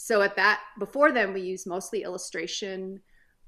So 0.00 0.22
at 0.22 0.36
that 0.36 0.60
before 0.78 1.10
then 1.10 1.32
we 1.32 1.40
used 1.40 1.66
mostly 1.66 2.04
illustration. 2.04 3.00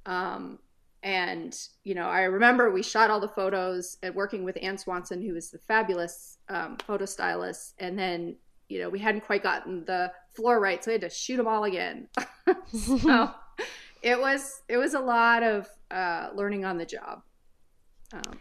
Um, 0.05 0.59
and 1.03 1.57
you 1.83 1.95
know 1.95 2.05
i 2.05 2.25
remember 2.25 2.71
we 2.71 2.83
shot 2.83 3.09
all 3.09 3.21
the 3.21 3.29
photos 3.29 3.97
and 4.03 4.15
working 4.15 4.45
with 4.45 4.59
ann 4.61 4.77
swanson 4.77 5.23
who 5.23 5.33
was 5.33 5.51
the 5.51 5.57
fabulous 5.57 6.37
um, 6.51 6.77
photo 6.87 7.07
stylist 7.07 7.75
and 7.79 7.99
then 7.99 8.37
you 8.69 8.79
know 8.79 8.91
we 8.91 8.99
hadn't 8.99 9.23
quite 9.23 9.43
gotten 9.43 9.83
the 9.87 10.13
floor 10.35 10.61
right 10.61 10.85
so 10.85 10.91
we 10.91 10.93
had 10.93 11.01
to 11.01 11.09
shoot 11.09 11.39
them 11.39 11.49
all 11.49 11.65
again 11.65 12.07
so 12.67 13.31
it 14.03 14.21
was 14.21 14.61
it 14.69 14.77
was 14.77 14.93
a 14.93 15.01
lot 15.01 15.43
of 15.43 15.67
uh, 15.91 16.29
learning 16.35 16.67
on 16.67 16.77
the 16.77 16.85
job 16.85 17.23
um, 18.13 18.39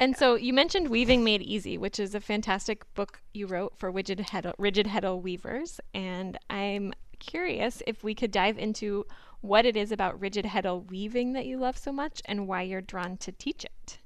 and 0.00 0.16
so 0.16 0.34
you 0.34 0.52
mentioned 0.52 0.88
Weaving 0.88 1.22
Made 1.22 1.40
Easy, 1.40 1.78
which 1.78 2.00
is 2.00 2.16
a 2.16 2.20
fantastic 2.20 2.82
book 2.94 3.22
you 3.32 3.46
wrote 3.46 3.78
for 3.78 3.92
rigid 3.92 4.18
heddle, 4.18 4.52
rigid 4.58 4.86
heddle 4.86 5.22
weavers. 5.22 5.80
And 5.94 6.36
I'm 6.50 6.92
curious 7.26 7.82
if 7.86 8.04
we 8.04 8.14
could 8.14 8.30
dive 8.30 8.58
into 8.58 9.06
what 9.40 9.66
it 9.66 9.76
is 9.76 9.92
about 9.92 10.20
rigid 10.20 10.46
heddle 10.46 10.88
weaving 10.88 11.32
that 11.34 11.46
you 11.46 11.58
love 11.58 11.76
so 11.76 11.92
much 11.92 12.22
and 12.24 12.48
why 12.48 12.62
you're 12.62 12.80
drawn 12.80 13.16
to 13.18 13.32
teach 13.32 13.64
it. 13.64 13.98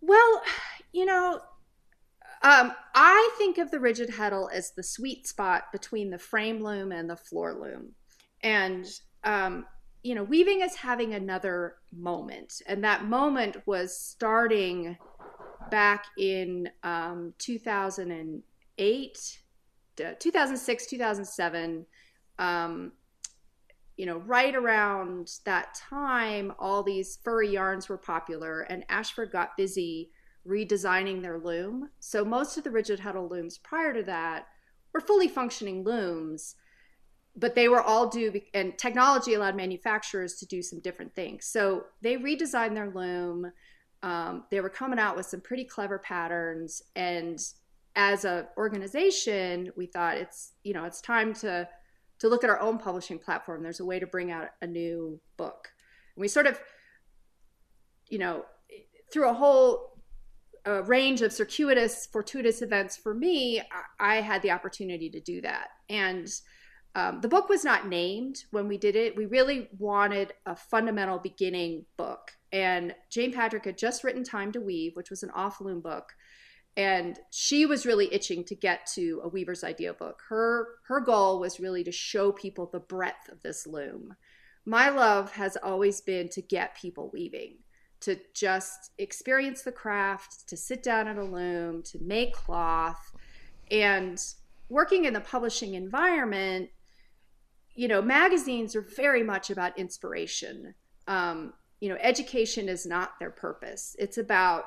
Well, 0.00 0.42
you 0.92 1.04
know, 1.04 1.40
um, 2.42 2.72
I 2.94 3.30
think 3.38 3.58
of 3.58 3.70
the 3.70 3.78
rigid 3.78 4.10
heddle 4.10 4.52
as 4.52 4.72
the 4.72 4.82
sweet 4.82 5.26
spot 5.26 5.64
between 5.72 6.10
the 6.10 6.18
frame 6.18 6.62
loom 6.62 6.90
and 6.90 7.08
the 7.08 7.16
floor 7.16 7.54
loom. 7.54 7.92
And, 8.42 8.86
um, 9.22 9.66
you 10.02 10.14
know, 10.14 10.24
weaving 10.24 10.62
is 10.62 10.74
having 10.74 11.14
another 11.14 11.76
moment. 11.96 12.54
And 12.66 12.82
that 12.82 13.04
moment 13.04 13.58
was 13.66 13.96
starting 13.96 14.96
back 15.70 16.06
in 16.18 16.68
um, 16.82 17.34
2008, 17.38 19.41
2006, 19.96 20.86
2007. 20.86 21.86
Um, 22.38 22.92
you 23.96 24.06
know, 24.06 24.18
right 24.18 24.54
around 24.54 25.30
that 25.44 25.74
time, 25.74 26.52
all 26.58 26.82
these 26.82 27.18
furry 27.22 27.50
yarns 27.50 27.88
were 27.88 27.98
popular, 27.98 28.62
and 28.62 28.84
Ashford 28.88 29.30
got 29.30 29.56
busy 29.56 30.10
redesigning 30.46 31.22
their 31.22 31.38
loom. 31.38 31.90
So 32.00 32.24
most 32.24 32.56
of 32.56 32.64
the 32.64 32.70
rigid 32.70 33.00
heddle 33.00 33.30
looms 33.30 33.58
prior 33.58 33.92
to 33.92 34.02
that 34.04 34.46
were 34.92 35.00
fully 35.00 35.28
functioning 35.28 35.84
looms, 35.84 36.56
but 37.36 37.54
they 37.54 37.68
were 37.68 37.82
all 37.82 38.08
due, 38.08 38.40
and 38.54 38.76
technology 38.78 39.34
allowed 39.34 39.56
manufacturers 39.56 40.34
to 40.36 40.46
do 40.46 40.62
some 40.62 40.80
different 40.80 41.14
things. 41.14 41.46
So 41.46 41.84
they 42.00 42.16
redesigned 42.16 42.74
their 42.74 42.90
loom. 42.90 43.52
Um, 44.02 44.44
they 44.50 44.60
were 44.60 44.68
coming 44.68 44.98
out 44.98 45.16
with 45.16 45.26
some 45.26 45.40
pretty 45.40 45.64
clever 45.64 45.98
patterns, 45.98 46.82
and 46.96 47.38
as 47.94 48.24
an 48.24 48.46
organization, 48.56 49.70
we 49.76 49.86
thought 49.86 50.16
it's 50.16 50.52
you 50.62 50.72
know 50.72 50.84
it's 50.84 51.00
time 51.00 51.34
to 51.34 51.68
to 52.22 52.28
look 52.28 52.44
at 52.44 52.50
our 52.50 52.60
own 52.60 52.78
publishing 52.78 53.18
platform. 53.18 53.64
There's 53.64 53.80
a 53.80 53.84
way 53.84 53.98
to 53.98 54.06
bring 54.06 54.30
out 54.30 54.50
a 54.60 54.66
new 54.68 55.20
book. 55.36 55.72
And 56.14 56.20
we 56.20 56.28
sort 56.28 56.46
of, 56.46 56.60
you 58.08 58.18
know, 58.18 58.44
through 59.12 59.28
a 59.28 59.34
whole 59.34 60.00
uh, 60.64 60.84
range 60.84 61.22
of 61.22 61.32
circuitous, 61.32 62.06
fortuitous 62.06 62.62
events 62.62 62.96
for 62.96 63.12
me, 63.12 63.60
I, 63.98 64.18
I 64.18 64.20
had 64.20 64.40
the 64.42 64.52
opportunity 64.52 65.10
to 65.10 65.18
do 65.18 65.40
that. 65.40 65.70
And 65.88 66.32
um, 66.94 67.20
the 67.22 67.28
book 67.28 67.48
was 67.48 67.64
not 67.64 67.88
named 67.88 68.44
when 68.52 68.68
we 68.68 68.78
did 68.78 68.94
it. 68.94 69.16
We 69.16 69.26
really 69.26 69.68
wanted 69.76 70.32
a 70.46 70.54
fundamental 70.54 71.18
beginning 71.18 71.86
book. 71.96 72.30
And 72.52 72.94
Jane 73.10 73.32
Patrick 73.32 73.64
had 73.64 73.76
just 73.76 74.04
written 74.04 74.22
Time 74.22 74.52
to 74.52 74.60
Weave, 74.60 74.94
which 74.94 75.10
was 75.10 75.24
an 75.24 75.30
off 75.30 75.60
loom 75.60 75.80
book 75.80 76.12
and 76.76 77.18
she 77.30 77.66
was 77.66 77.84
really 77.84 78.12
itching 78.12 78.44
to 78.44 78.54
get 78.54 78.86
to 78.94 79.20
a 79.24 79.28
weaver's 79.28 79.64
idea 79.64 79.92
book. 79.92 80.22
Her 80.28 80.68
her 80.86 81.00
goal 81.00 81.38
was 81.38 81.60
really 81.60 81.84
to 81.84 81.92
show 81.92 82.32
people 82.32 82.66
the 82.66 82.80
breadth 82.80 83.28
of 83.30 83.42
this 83.42 83.66
loom. 83.66 84.14
My 84.64 84.88
love 84.88 85.32
has 85.32 85.56
always 85.56 86.00
been 86.00 86.28
to 86.30 86.42
get 86.42 86.76
people 86.76 87.10
weaving 87.12 87.58
to 88.00 88.18
just 88.34 88.90
experience 88.98 89.62
the 89.62 89.72
craft 89.72 90.48
to 90.48 90.56
sit 90.56 90.82
down 90.82 91.06
at 91.08 91.18
a 91.18 91.24
loom 91.24 91.82
to 91.84 91.98
make 92.02 92.32
cloth. 92.32 93.12
And 93.70 94.20
working 94.68 95.04
in 95.04 95.12
the 95.12 95.20
publishing 95.20 95.74
environment 95.74 96.70
you 97.74 97.88
know 97.88 98.02
magazines 98.02 98.76
are 98.76 98.82
very 98.82 99.22
much 99.22 99.50
about 99.50 99.78
inspiration. 99.78 100.74
Um, 101.08 101.54
you 101.80 101.88
know 101.88 101.96
education 102.00 102.68
is 102.68 102.86
not 102.86 103.18
their 103.18 103.30
purpose. 103.30 103.96
It's 103.98 104.18
about 104.18 104.64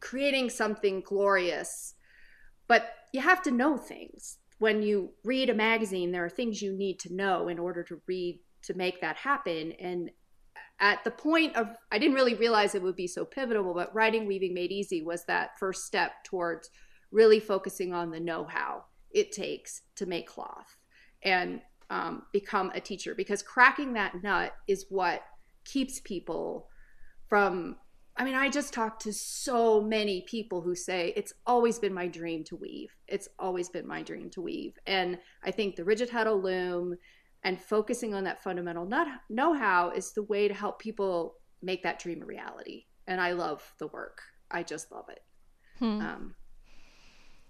creating 0.00 0.50
something 0.50 1.00
glorious. 1.00 1.94
But 2.66 2.90
you 3.12 3.20
have 3.20 3.42
to 3.42 3.50
know 3.50 3.76
things. 3.76 4.38
When 4.58 4.82
you 4.82 5.10
read 5.24 5.50
a 5.50 5.54
magazine, 5.54 6.12
there 6.12 6.24
are 6.24 6.30
things 6.30 6.60
you 6.60 6.72
need 6.72 6.98
to 7.00 7.14
know 7.14 7.48
in 7.48 7.58
order 7.58 7.82
to 7.84 8.00
read 8.06 8.40
to 8.62 8.74
make 8.74 9.00
that 9.00 9.16
happen. 9.16 9.72
And 9.72 10.10
at 10.80 11.02
the 11.04 11.10
point 11.10 11.56
of, 11.56 11.68
I 11.90 11.98
didn't 11.98 12.14
really 12.14 12.34
realize 12.34 12.74
it 12.74 12.82
would 12.82 12.96
be 12.96 13.06
so 13.06 13.24
pivotal, 13.24 13.72
but 13.74 13.94
writing 13.94 14.26
Weaving 14.26 14.54
Made 14.54 14.72
Easy 14.72 15.02
was 15.02 15.24
that 15.24 15.58
first 15.58 15.84
step 15.84 16.24
towards 16.24 16.70
really 17.10 17.40
focusing 17.40 17.94
on 17.94 18.10
the 18.10 18.20
know 18.20 18.44
how 18.44 18.84
it 19.10 19.32
takes 19.32 19.82
to 19.96 20.06
make 20.06 20.26
cloth 20.26 20.76
and 21.22 21.60
um, 21.90 22.24
become 22.32 22.70
a 22.74 22.80
teacher 22.80 23.14
because 23.14 23.42
cracking 23.42 23.94
that 23.94 24.22
nut 24.22 24.54
is 24.66 24.86
what 24.90 25.22
keeps 25.64 26.00
people 26.00 26.68
from 27.28 27.76
I 28.18 28.24
mean, 28.24 28.34
I 28.34 28.48
just 28.48 28.74
talked 28.74 29.02
to 29.02 29.12
so 29.12 29.80
many 29.80 30.22
people 30.22 30.60
who 30.60 30.74
say 30.74 31.12
it's 31.16 31.32
always 31.46 31.78
been 31.78 31.94
my 31.94 32.08
dream 32.08 32.42
to 32.44 32.56
weave. 32.56 32.90
It's 33.06 33.28
always 33.38 33.68
been 33.68 33.86
my 33.86 34.02
dream 34.02 34.28
to 34.30 34.42
weave. 34.42 34.74
And 34.86 35.18
I 35.44 35.52
think 35.52 35.76
the 35.76 35.84
rigid 35.84 36.10
heddle 36.10 36.42
loom 36.42 36.96
and 37.44 37.60
focusing 37.60 38.14
on 38.14 38.24
that 38.24 38.42
fundamental 38.42 38.88
know 39.30 39.52
how 39.54 39.90
is 39.90 40.12
the 40.12 40.24
way 40.24 40.48
to 40.48 40.54
help 40.54 40.80
people 40.80 41.36
make 41.62 41.84
that 41.84 42.00
dream 42.00 42.22
a 42.22 42.26
reality. 42.26 42.86
And 43.06 43.20
I 43.20 43.32
love 43.32 43.72
the 43.78 43.86
work. 43.86 44.20
I 44.50 44.64
just 44.64 44.90
love 44.90 45.08
it. 45.08 45.22
Hmm. 45.78 46.00
Um, 46.00 46.34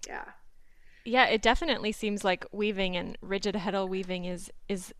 yeah. 0.07 0.25
Yeah, 1.03 1.25
it 1.25 1.41
definitely 1.41 1.91
seems 1.91 2.23
like 2.23 2.45
weaving 2.51 2.95
and 2.95 3.17
rigid 3.21 3.55
heddle 3.55 3.89
weaving 3.89 4.25
is 4.25 4.51
is 4.67 4.93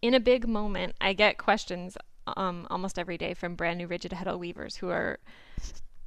in 0.00 0.14
a 0.14 0.20
big 0.20 0.46
moment. 0.46 0.94
I 1.00 1.14
get 1.14 1.38
questions 1.38 1.96
um, 2.36 2.66
almost 2.70 2.98
every 2.98 3.18
day 3.18 3.34
from 3.34 3.54
brand 3.54 3.78
new 3.78 3.86
rigid 3.86 4.12
heddle 4.12 4.38
weavers 4.38 4.76
who 4.76 4.90
are 4.90 5.18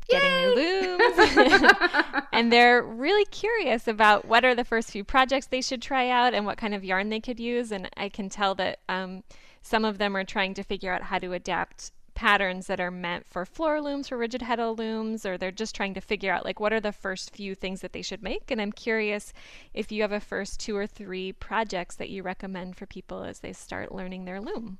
getting 0.09 0.31
Yay! 0.31 0.55
new 0.55 0.97
looms. 0.97 1.73
and 2.33 2.51
they're 2.51 2.81
really 2.81 3.25
curious 3.25 3.87
about 3.87 4.25
what 4.25 4.43
are 4.43 4.55
the 4.55 4.65
first 4.65 4.91
few 4.91 5.03
projects 5.03 5.47
they 5.47 5.61
should 5.61 5.81
try 5.81 6.09
out 6.09 6.33
and 6.33 6.45
what 6.45 6.57
kind 6.57 6.73
of 6.73 6.83
yarn 6.83 7.09
they 7.09 7.19
could 7.19 7.39
use. 7.39 7.71
And 7.71 7.89
I 7.95 8.09
can 8.09 8.29
tell 8.29 8.55
that 8.55 8.79
um, 8.89 9.23
some 9.61 9.85
of 9.85 9.97
them 9.97 10.15
are 10.17 10.23
trying 10.23 10.53
to 10.55 10.63
figure 10.63 10.93
out 10.93 11.03
how 11.03 11.19
to 11.19 11.33
adapt 11.33 11.91
patterns 12.15 12.67
that 12.67 12.81
are 12.81 12.91
meant 12.91 13.25
for 13.25 13.45
floor 13.45 13.79
looms, 13.79 14.09
for 14.09 14.17
rigid 14.17 14.41
heddle 14.41 14.77
looms, 14.77 15.25
or 15.25 15.37
they're 15.37 15.51
just 15.51 15.73
trying 15.73 15.93
to 15.93 16.01
figure 16.01 16.33
out 16.33 16.43
like 16.43 16.59
what 16.59 16.73
are 16.73 16.81
the 16.81 16.91
first 16.91 17.33
few 17.33 17.55
things 17.55 17.79
that 17.79 17.93
they 17.93 18.01
should 18.01 18.21
make. 18.21 18.51
And 18.51 18.59
I'm 18.59 18.73
curious 18.73 19.31
if 19.73 19.89
you 19.89 20.01
have 20.01 20.11
a 20.11 20.19
first 20.19 20.59
two 20.59 20.75
or 20.75 20.85
three 20.85 21.31
projects 21.31 21.95
that 21.95 22.09
you 22.09 22.21
recommend 22.21 22.75
for 22.75 22.85
people 22.85 23.23
as 23.23 23.39
they 23.39 23.53
start 23.53 23.93
learning 23.93 24.25
their 24.25 24.41
loom. 24.41 24.79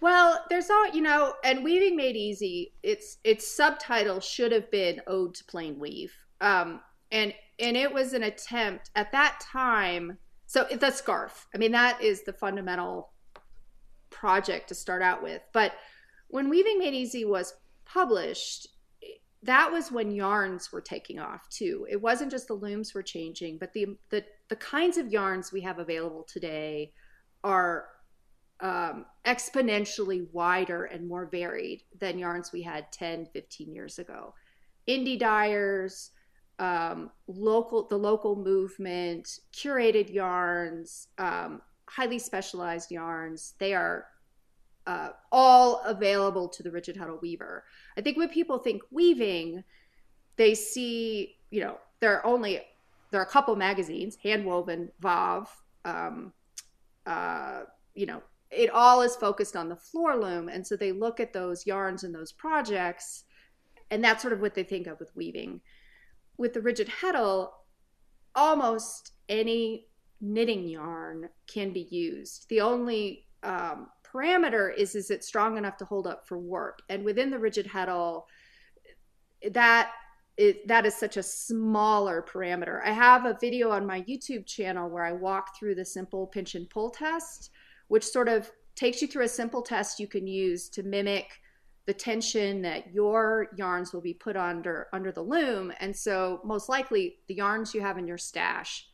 Well, 0.00 0.44
there's 0.48 0.70
all 0.70 0.88
you 0.88 1.02
know, 1.02 1.34
and 1.44 1.62
weaving 1.62 1.96
made 1.96 2.16
easy. 2.16 2.72
Its 2.82 3.18
its 3.24 3.46
subtitle 3.46 4.20
should 4.20 4.52
have 4.52 4.70
been 4.70 5.02
"Ode 5.06 5.34
to 5.34 5.44
Plain 5.44 5.78
Weave," 5.78 6.14
um, 6.40 6.80
and 7.12 7.34
and 7.58 7.76
it 7.76 7.92
was 7.92 8.12
an 8.12 8.22
attempt 8.22 8.90
at 8.94 9.12
that 9.12 9.40
time. 9.40 10.18
So 10.46 10.64
the 10.64 10.90
scarf. 10.90 11.46
I 11.54 11.58
mean, 11.58 11.72
that 11.72 12.02
is 12.02 12.22
the 12.22 12.32
fundamental 12.32 13.12
project 14.10 14.68
to 14.68 14.74
start 14.74 15.02
out 15.02 15.22
with. 15.22 15.42
But 15.52 15.72
when 16.28 16.48
Weaving 16.48 16.78
Made 16.78 16.94
Easy 16.94 17.24
was 17.24 17.54
published, 17.84 18.68
that 19.42 19.70
was 19.70 19.92
when 19.92 20.10
yarns 20.10 20.72
were 20.72 20.80
taking 20.80 21.18
off 21.18 21.48
too. 21.48 21.86
It 21.90 22.00
wasn't 22.00 22.30
just 22.30 22.48
the 22.48 22.54
looms 22.54 22.94
were 22.94 23.02
changing, 23.02 23.58
but 23.58 23.72
the 23.72 23.96
the 24.10 24.24
the 24.48 24.56
kinds 24.56 24.96
of 24.96 25.12
yarns 25.12 25.52
we 25.52 25.60
have 25.60 25.78
available 25.78 26.24
today 26.24 26.92
are 27.44 27.86
um, 28.60 29.06
exponentially 29.26 30.26
wider 30.32 30.84
and 30.84 31.08
more 31.08 31.26
varied 31.26 31.82
than 31.98 32.18
yarns 32.18 32.52
we 32.52 32.62
had 32.62 32.90
10, 32.92 33.26
15 33.26 33.72
years 33.72 33.98
ago. 33.98 34.34
Indie 34.88 35.18
dyers, 35.18 36.10
um, 36.58 37.10
local, 37.26 37.88
the 37.88 37.96
local 37.96 38.36
movement, 38.36 39.40
curated 39.52 40.12
yarns, 40.12 41.08
um, 41.18 41.62
highly 41.86 42.18
specialized 42.18 42.90
yarns. 42.90 43.54
They 43.58 43.74
are 43.74 44.06
uh, 44.86 45.10
all 45.32 45.82
available 45.84 46.48
to 46.48 46.62
the 46.62 46.70
rigid 46.70 46.96
heddle 46.96 47.20
weaver. 47.20 47.64
I 47.96 48.02
think 48.02 48.16
when 48.16 48.28
people 48.28 48.58
think 48.58 48.82
weaving, 48.90 49.64
they 50.36 50.54
see, 50.54 51.36
you 51.50 51.60
know, 51.60 51.78
there 52.00 52.16
are 52.16 52.26
only 52.26 52.60
there 53.10 53.20
are 53.20 53.24
a 53.24 53.28
couple 53.28 53.56
magazines, 53.56 54.16
Handwoven, 54.24 54.90
Vav, 55.02 55.48
um, 55.84 56.32
uh, 57.06 57.62
you 57.94 58.06
know, 58.06 58.22
it 58.50 58.70
all 58.70 59.02
is 59.02 59.16
focused 59.16 59.56
on 59.56 59.68
the 59.68 59.76
floor 59.76 60.16
loom. 60.16 60.48
And 60.48 60.66
so 60.66 60.76
they 60.76 60.92
look 60.92 61.20
at 61.20 61.32
those 61.32 61.66
yarns 61.66 62.04
and 62.04 62.14
those 62.14 62.32
projects, 62.32 63.24
and 63.90 64.02
that's 64.02 64.22
sort 64.22 64.32
of 64.32 64.40
what 64.40 64.54
they 64.54 64.64
think 64.64 64.86
of 64.86 64.98
with 64.98 65.14
weaving. 65.14 65.60
With 66.36 66.54
the 66.54 66.60
rigid 66.60 66.88
heddle, 66.88 67.50
almost 68.34 69.12
any 69.28 69.86
knitting 70.20 70.68
yarn 70.68 71.28
can 71.46 71.72
be 71.72 71.86
used. 71.90 72.46
The 72.48 72.60
only 72.60 73.26
um, 73.42 73.88
parameter 74.04 74.74
is 74.76 74.94
is 74.94 75.10
it 75.10 75.24
strong 75.24 75.56
enough 75.56 75.76
to 75.78 75.84
hold 75.84 76.06
up 76.06 76.26
for 76.26 76.38
work? 76.38 76.80
And 76.88 77.04
within 77.04 77.30
the 77.30 77.38
rigid 77.38 77.66
heddle, 77.66 78.24
that 79.52 79.92
it, 80.36 80.66
that 80.68 80.86
is 80.86 80.94
such 80.94 81.16
a 81.16 81.22
smaller 81.22 82.24
parameter. 82.26 82.80
I 82.84 82.92
have 82.92 83.26
a 83.26 83.36
video 83.40 83.70
on 83.70 83.86
my 83.86 84.02
YouTube 84.02 84.46
channel 84.46 84.88
where 84.88 85.04
I 85.04 85.12
walk 85.12 85.58
through 85.58 85.74
the 85.74 85.84
simple 85.84 86.26
pinch 86.26 86.54
and 86.54 86.68
pull 86.70 86.90
test 86.90 87.50
which 87.90 88.04
sort 88.04 88.28
of 88.28 88.48
takes 88.76 89.02
you 89.02 89.08
through 89.08 89.24
a 89.24 89.28
simple 89.28 89.62
test 89.62 89.98
you 89.98 90.06
can 90.06 90.24
use 90.24 90.68
to 90.68 90.84
mimic 90.84 91.26
the 91.86 91.92
tension 91.92 92.62
that 92.62 92.94
your 92.94 93.48
yarns 93.56 93.92
will 93.92 94.00
be 94.00 94.14
put 94.14 94.36
under 94.36 94.86
under 94.92 95.10
the 95.10 95.20
loom. 95.20 95.72
And 95.80 95.94
so 95.94 96.40
most 96.44 96.68
likely 96.68 97.16
the 97.26 97.34
yarns 97.34 97.74
you 97.74 97.80
have 97.80 97.98
in 97.98 98.06
your 98.06 98.16
stash 98.16 98.88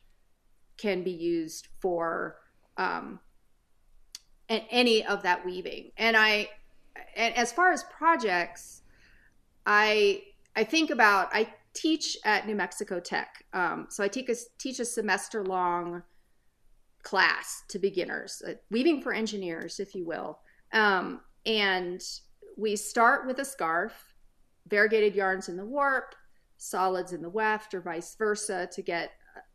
can 0.77 1.03
be 1.03 1.11
used 1.11 1.67
for 1.79 2.37
um, 2.77 3.19
any 4.49 5.05
of 5.05 5.21
that 5.21 5.45
weaving. 5.45 5.91
And 5.97 6.17
i 6.17 6.49
and 7.15 7.35
as 7.35 7.51
far 7.51 7.71
as 7.71 7.83
projects 7.83 8.81
i 9.67 10.23
i 10.55 10.63
think 10.63 10.89
about 10.89 11.29
i 11.33 11.53
teach 11.75 12.17
at 12.25 12.47
new 12.47 12.55
mexico 12.55 12.99
tech. 12.99 13.45
Um, 13.53 13.85
so 13.91 14.03
i 14.03 14.07
a, 14.07 14.35
teach 14.57 14.79
a 14.79 14.85
semester 14.85 15.43
long 15.43 16.01
class 17.07 17.63
to 17.69 17.79
beginners, 17.79 18.41
uh, 18.45 18.51
weaving 18.69 19.01
for 19.01 19.13
engineers, 19.13 19.79
if 19.79 19.95
you 19.95 20.05
will. 20.05 20.39
Um, 20.73 21.21
and 21.45 22.01
we 22.57 22.75
start 22.75 23.25
with 23.25 23.39
a 23.39 23.45
scarf, 23.45 23.93
variegated 24.67 25.15
yarns 25.15 25.47
in 25.47 25.55
the 25.55 25.65
warp, 25.65 26.15
solids 26.57 27.13
in 27.13 27.21
the 27.21 27.29
weft, 27.29 27.73
or 27.73 27.79
vice 27.79 28.13
versa 28.15 28.67
to 28.73 28.81
get 28.81 29.11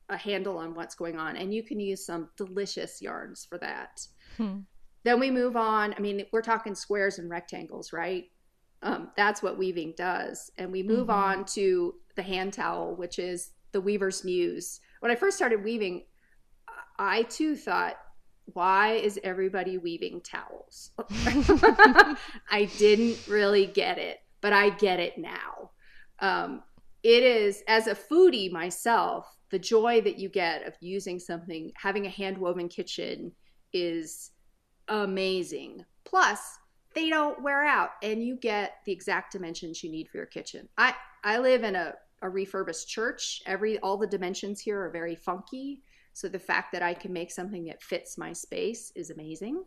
a 0.09 0.17
handle 0.17 0.57
on 0.57 0.75
what's 0.75 0.95
going 0.95 1.19
on. 1.19 1.37
And 1.37 1.53
you 1.53 1.63
can 1.63 1.79
use 1.79 2.07
some 2.07 2.31
delicious 2.39 3.03
yarns 3.03 3.45
for 3.45 3.59
that. 3.59 4.01
Hmm. 4.39 4.61
Then 5.05 5.21
we 5.21 5.31
move 5.31 5.55
on. 5.55 5.93
I 5.93 6.01
mean, 6.01 6.25
we're 6.33 6.41
talking 6.41 6.75
squares 6.75 7.19
and 7.19 7.29
rectangles, 7.29 7.93
right? 7.93 8.31
Um, 8.83 9.11
that's 9.15 9.43
what 9.43 9.59
weaving 9.59 9.93
does. 9.99 10.51
And 10.57 10.73
we 10.73 10.83
move 10.83 11.09
mm-hmm. 11.09 11.41
on 11.41 11.45
to 11.57 11.97
the 12.17 12.23
hand 12.23 12.55
towel, 12.55 12.97
which 12.97 13.19
is 13.19 13.51
the 13.73 13.81
weaver's 13.81 14.25
muse. 14.25 14.81
When 15.01 15.13
I 15.13 15.17
first 15.17 15.37
started 15.37 15.63
weaving, 15.63 16.05
I 16.99 17.23
too 17.25 17.57
thought, 17.57 17.97
why 18.47 18.95
is 18.95 19.19
everybody 19.23 19.79
weaving 19.79 20.21
towels? 20.23 20.91
I 22.51 22.71
didn't 22.79 23.27
really 23.29 23.67
get 23.67 23.99
it, 23.99 24.19
but 24.41 24.53
I 24.53 24.71
get 24.71 25.01
it 25.01 25.19
now. 25.19 25.71
Um, 26.19 26.63
it 27.03 27.23
is, 27.23 27.63
as 27.67 27.87
a 27.87 27.95
foodie 27.95 28.51
myself, 28.51 29.27
the 29.51 29.59
joy 29.59 30.01
that 30.03 30.19
you 30.19 30.29
get 30.29 30.67
of 30.67 30.75
using 30.81 31.19
something, 31.19 31.73
having 31.77 32.07
a 32.07 32.11
hand 32.11 32.39
woven 32.39 32.69
kitchen 32.69 33.33
is 33.73 34.31
amazing. 34.89 35.85
Plus, 36.05 36.59
they 36.95 37.09
don't 37.09 37.43
wear 37.43 37.65
out 37.65 37.91
and 38.03 38.23
you 38.23 38.37
get 38.37 38.77
the 38.87 38.93
exact 38.93 39.33
dimensions 39.33 39.83
you 39.83 39.91
need 39.91 40.09
for 40.09 40.19
your 40.19 40.27
kitchen. 40.27 40.69
I, 40.77 40.95
I 41.25 41.39
live 41.39 41.65
in 41.65 41.75
a, 41.75 41.95
a 42.23 42.29
refurbished 42.29 42.89
church. 42.89 43.43
Every 43.47 43.79
all 43.81 43.97
the 43.97 44.07
dimensions 44.07 44.61
here 44.61 44.81
are 44.81 44.91
very 44.91 45.17
funky. 45.17 45.83
So 46.13 46.29
the 46.29 46.39
fact 46.39 46.73
that 46.73 46.83
I 46.83 46.95
can 46.95 47.13
make 47.13 47.31
something 47.31 47.65
that 47.65 47.83
fits 47.83 48.19
my 48.19 48.33
space 48.33 48.93
is 48.95 49.11
amazing. 49.11 49.65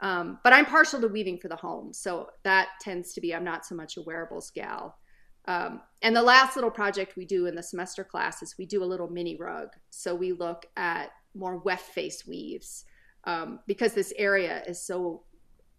Um, 0.00 0.38
but 0.44 0.52
I'm 0.52 0.66
partial 0.66 1.00
to 1.00 1.08
weaving 1.08 1.38
for 1.38 1.48
the 1.48 1.56
home. 1.56 1.92
So 1.92 2.28
that 2.42 2.68
tends 2.80 3.12
to 3.14 3.20
be, 3.20 3.34
I'm 3.34 3.44
not 3.44 3.64
so 3.64 3.74
much 3.74 3.96
a 3.96 4.02
wearables 4.02 4.50
gal. 4.50 4.98
Um, 5.48 5.80
and 6.02 6.14
the 6.14 6.22
last 6.22 6.56
little 6.56 6.70
project 6.70 7.16
we 7.16 7.24
do 7.24 7.46
in 7.46 7.54
the 7.54 7.62
semester 7.62 8.04
class 8.04 8.42
is 8.42 8.56
we 8.58 8.66
do 8.66 8.82
a 8.82 8.84
little 8.84 9.08
mini 9.08 9.36
rug. 9.36 9.68
So 9.90 10.14
we 10.14 10.32
look 10.32 10.66
at 10.76 11.10
more 11.34 11.58
weft 11.58 11.92
face 11.92 12.26
weaves 12.26 12.84
um, 13.24 13.60
because 13.66 13.94
this 13.94 14.12
area 14.16 14.62
is 14.66 14.84
so 14.84 15.22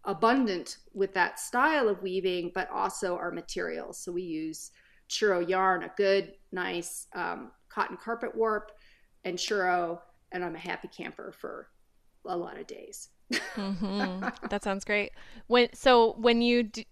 abundant 0.04 0.78
with 0.94 1.12
that 1.14 1.38
style 1.38 1.88
of 1.88 2.02
weaving, 2.02 2.52
but 2.54 2.70
also 2.70 3.16
our 3.16 3.30
materials. 3.30 3.98
So 4.02 4.10
we 4.10 4.22
use 4.22 4.70
churro 5.08 5.46
yarn, 5.46 5.82
a 5.82 5.92
good, 5.96 6.32
nice 6.50 7.06
um, 7.14 7.50
cotton 7.68 7.98
carpet 8.02 8.34
warp, 8.34 8.72
and 9.24 9.38
churro, 9.38 10.00
and 10.32 10.44
I'm 10.44 10.54
a 10.54 10.58
happy 10.58 10.88
camper 10.88 11.32
for 11.32 11.68
a 12.24 12.36
lot 12.36 12.58
of 12.58 12.66
days. 12.66 13.08
mm-hmm. 13.32 14.28
That 14.48 14.62
sounds 14.62 14.84
great. 14.84 15.12
When 15.46 15.68
so 15.74 16.14
when 16.18 16.40
you 16.42 16.62
do, 16.64 16.82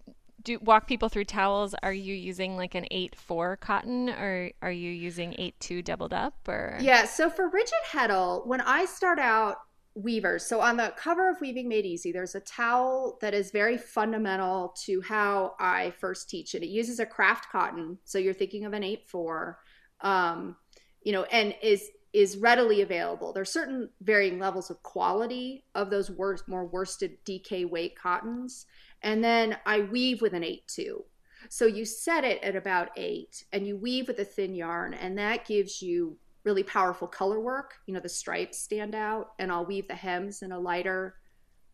do, 0.43 0.59
walk 0.59 0.87
people 0.87 1.09
through 1.09 1.25
towels, 1.25 1.73
are 1.81 1.93
you 1.93 2.13
using 2.13 2.55
like 2.55 2.75
an 2.75 2.85
eight 2.91 3.15
four 3.15 3.57
cotton, 3.57 4.09
or 4.09 4.51
are 4.61 4.71
you 4.71 4.91
using 4.91 5.35
eight 5.37 5.59
two 5.59 5.81
doubled 5.81 6.13
up, 6.13 6.35
or 6.47 6.77
yeah? 6.79 7.05
So 7.05 7.29
for 7.29 7.49
rigid 7.49 7.73
heddle, 7.91 8.45
when 8.45 8.61
I 8.61 8.85
start 8.85 9.19
out 9.19 9.57
weavers, 9.95 10.45
so 10.45 10.61
on 10.61 10.77
the 10.77 10.93
cover 10.95 11.27
of 11.29 11.41
Weaving 11.41 11.67
Made 11.67 11.85
Easy, 11.85 12.11
there's 12.11 12.35
a 12.35 12.39
towel 12.41 13.17
that 13.21 13.33
is 13.33 13.49
very 13.49 13.77
fundamental 13.77 14.75
to 14.85 15.01
how 15.01 15.55
I 15.59 15.91
first 15.99 16.29
teach 16.29 16.53
it. 16.53 16.61
It 16.61 16.69
uses 16.69 16.99
a 16.99 17.05
craft 17.05 17.47
cotton, 17.51 17.97
so 18.03 18.19
you're 18.19 18.33
thinking 18.33 18.65
of 18.65 18.73
an 18.73 18.83
eight 18.83 19.07
four, 19.07 19.57
um, 20.01 20.55
you 21.01 21.13
know, 21.13 21.23
and 21.23 21.55
is 21.63 21.89
is 22.17 22.37
readily 22.37 22.81
available. 22.81 23.31
There's 23.31 23.51
certain 23.51 23.89
varying 24.01 24.39
levels 24.39 24.71
of 24.71 24.81
quality 24.81 25.63
of 25.75 25.91
those 25.91 26.09
worst, 26.09 26.47
more 26.47 26.65
worsted 26.65 27.23
DK 27.25 27.69
weight 27.69 27.95
cottons. 27.95 28.65
And 29.03 29.23
then 29.23 29.55
I 29.67 29.81
weave 29.81 30.23
with 30.23 30.33
an 30.33 30.41
8-2. 30.41 31.03
So 31.49 31.67
you 31.67 31.85
set 31.85 32.23
it 32.23 32.41
at 32.41 32.55
about 32.55 32.89
8 32.97 33.45
and 33.53 33.67
you 33.67 33.77
weave 33.77 34.07
with 34.07 34.17
a 34.17 34.25
thin 34.25 34.55
yarn 34.55 34.95
and 34.95 35.15
that 35.19 35.45
gives 35.45 35.79
you 35.79 36.17
really 36.43 36.63
powerful 36.63 37.07
color 37.07 37.39
work. 37.39 37.75
You 37.85 37.93
know, 37.93 37.99
the 37.99 38.09
stripes 38.09 38.57
stand 38.57 38.95
out 38.95 39.33
and 39.37 39.51
I'll 39.51 39.65
weave 39.65 39.87
the 39.87 39.93
hems 39.93 40.41
in 40.41 40.51
a 40.51 40.59
lighter 40.59 41.17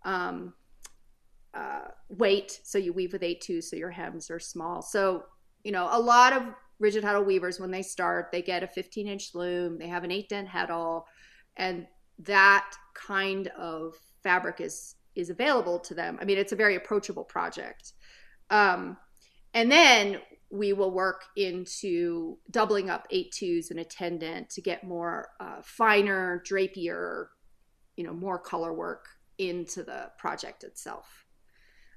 um, 0.04 0.54
uh, 1.54 1.88
weight. 2.10 2.60
So 2.64 2.78
you 2.78 2.92
weave 2.92 3.14
with 3.14 3.22
8-2 3.22 3.64
so 3.64 3.78
your 3.78 3.92
hems 3.92 4.30
are 4.30 4.42
small. 4.42 4.82
So, 4.82 5.24
you 5.64 5.72
know, 5.72 5.88
a 5.90 6.00
lot 6.00 6.34
of 6.34 6.44
rigid 6.84 7.04
heddle 7.04 7.26
weavers 7.26 7.60
when 7.60 7.72
they 7.72 7.82
start 7.82 8.30
they 8.32 8.41
get 8.41 8.62
a 8.62 8.67
15 8.67 9.08
inch 9.08 9.34
loom 9.34 9.80
they 9.80 9.88
have 9.88 10.04
an 10.04 10.12
8 10.12 10.30
dent 10.30 10.48
heddle 10.48 11.06
and 11.58 11.88
that 12.19 12.76
kind 12.93 13.48
of 13.58 13.96
fabric 14.22 14.62
is 14.62 14.96
is 15.15 15.30
available 15.30 15.80
to 15.80 15.93
them. 15.93 16.17
I 16.22 16.26
mean 16.26 16.38
it's 16.38 16.52
a 16.52 16.58
very 16.58 16.76
approachable 16.76 17.24
project. 17.24 17.93
Um, 18.50 18.98
and 19.54 19.72
then 19.72 20.19
we 20.52 20.74
will 20.74 20.91
work 20.91 21.26
into 21.36 22.38
doubling 22.52 22.89
up 22.89 23.08
eight 23.12 23.32
twos 23.32 23.72
and 23.72 23.80
a 23.80 23.84
tendon 23.84 24.46
to 24.50 24.62
get 24.62 24.84
more 24.84 25.30
uh, 25.39 25.62
finer 25.63 26.43
drapier 26.48 27.28
you 27.96 28.04
know 28.04 28.13
more 28.13 28.39
color 28.39 28.74
work 28.74 29.06
into 29.38 29.84
the 29.84 30.10
project 30.17 30.63
itself 30.63 31.23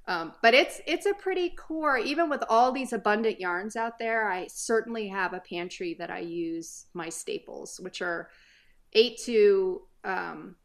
um, 0.09 0.33
but 0.40 0.55
it's 0.55 0.81
it's 0.87 1.07
a 1.07 1.14
pretty 1.14 1.51
core. 1.51 1.99
Even 1.99 2.31
with 2.31 2.45
all 2.49 2.71
these 2.71 2.92
abundant 2.92 3.40
yarns 3.40 3.75
out 3.75 3.99
there, 3.99 4.31
I 4.31 4.47
certainly 4.49 5.09
have 5.09 5.33
a 5.33 5.40
pantry 5.40 5.95
that 5.99 6.11
I 6.11 6.21
use 6.21 6.87
my 6.95 7.09
staples, 7.09 7.81
which 7.81 8.03
are 8.03 8.31
eight 8.92 9.21
to 9.25 9.83
um, 10.05 10.57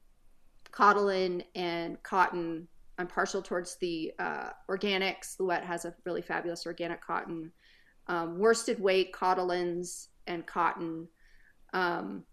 Cottolin 0.71 1.43
and 1.55 2.01
cotton. 2.03 2.67
I'm 2.99 3.07
partial 3.07 3.41
towards 3.41 3.77
the 3.77 4.13
uh, 4.19 4.49
organics. 4.69 5.37
Louet 5.39 5.63
has 5.63 5.85
a 5.85 5.95
really 6.05 6.21
fabulous 6.21 6.67
organic 6.67 7.01
cotton. 7.01 7.51
Um, 8.07 8.37
worsted 8.37 8.79
weight 8.79 9.11
Cottolins 9.11 10.07
and 10.27 10.45
cotton. 10.45 11.07
Um, 11.73 12.25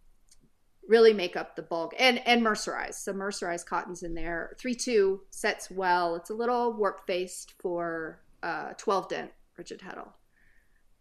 really 0.89 1.13
make 1.13 1.37
up 1.37 1.55
the 1.55 1.63
bulk. 1.63 1.95
And 1.99 2.27
and 2.27 2.43
mercerized. 2.43 2.95
So 2.95 3.13
mercerized 3.13 3.67
cottons 3.67 4.03
in 4.03 4.15
there. 4.15 4.57
3-2 4.61 5.21
sets 5.31 5.71
well. 5.71 6.17
It's 6.17 6.31
a 6.31 6.35
little 6.35 6.73
warp 6.73 7.07
faced 7.07 7.55
for 7.61 8.21
uh 8.43 8.73
12 8.79 9.09
dent 9.09 9.31
rigid 9.57 9.81
heddle. 9.81 10.09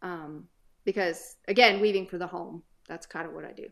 Um 0.02 0.47
because 0.84 1.36
again 1.47 1.80
weaving 1.82 2.06
for 2.08 2.17
the 2.17 2.28
home. 2.28 2.63
That's 2.88 3.06
kind 3.06 3.28
of 3.28 3.34
what 3.34 3.45
i 3.45 3.54
do. 3.54 3.67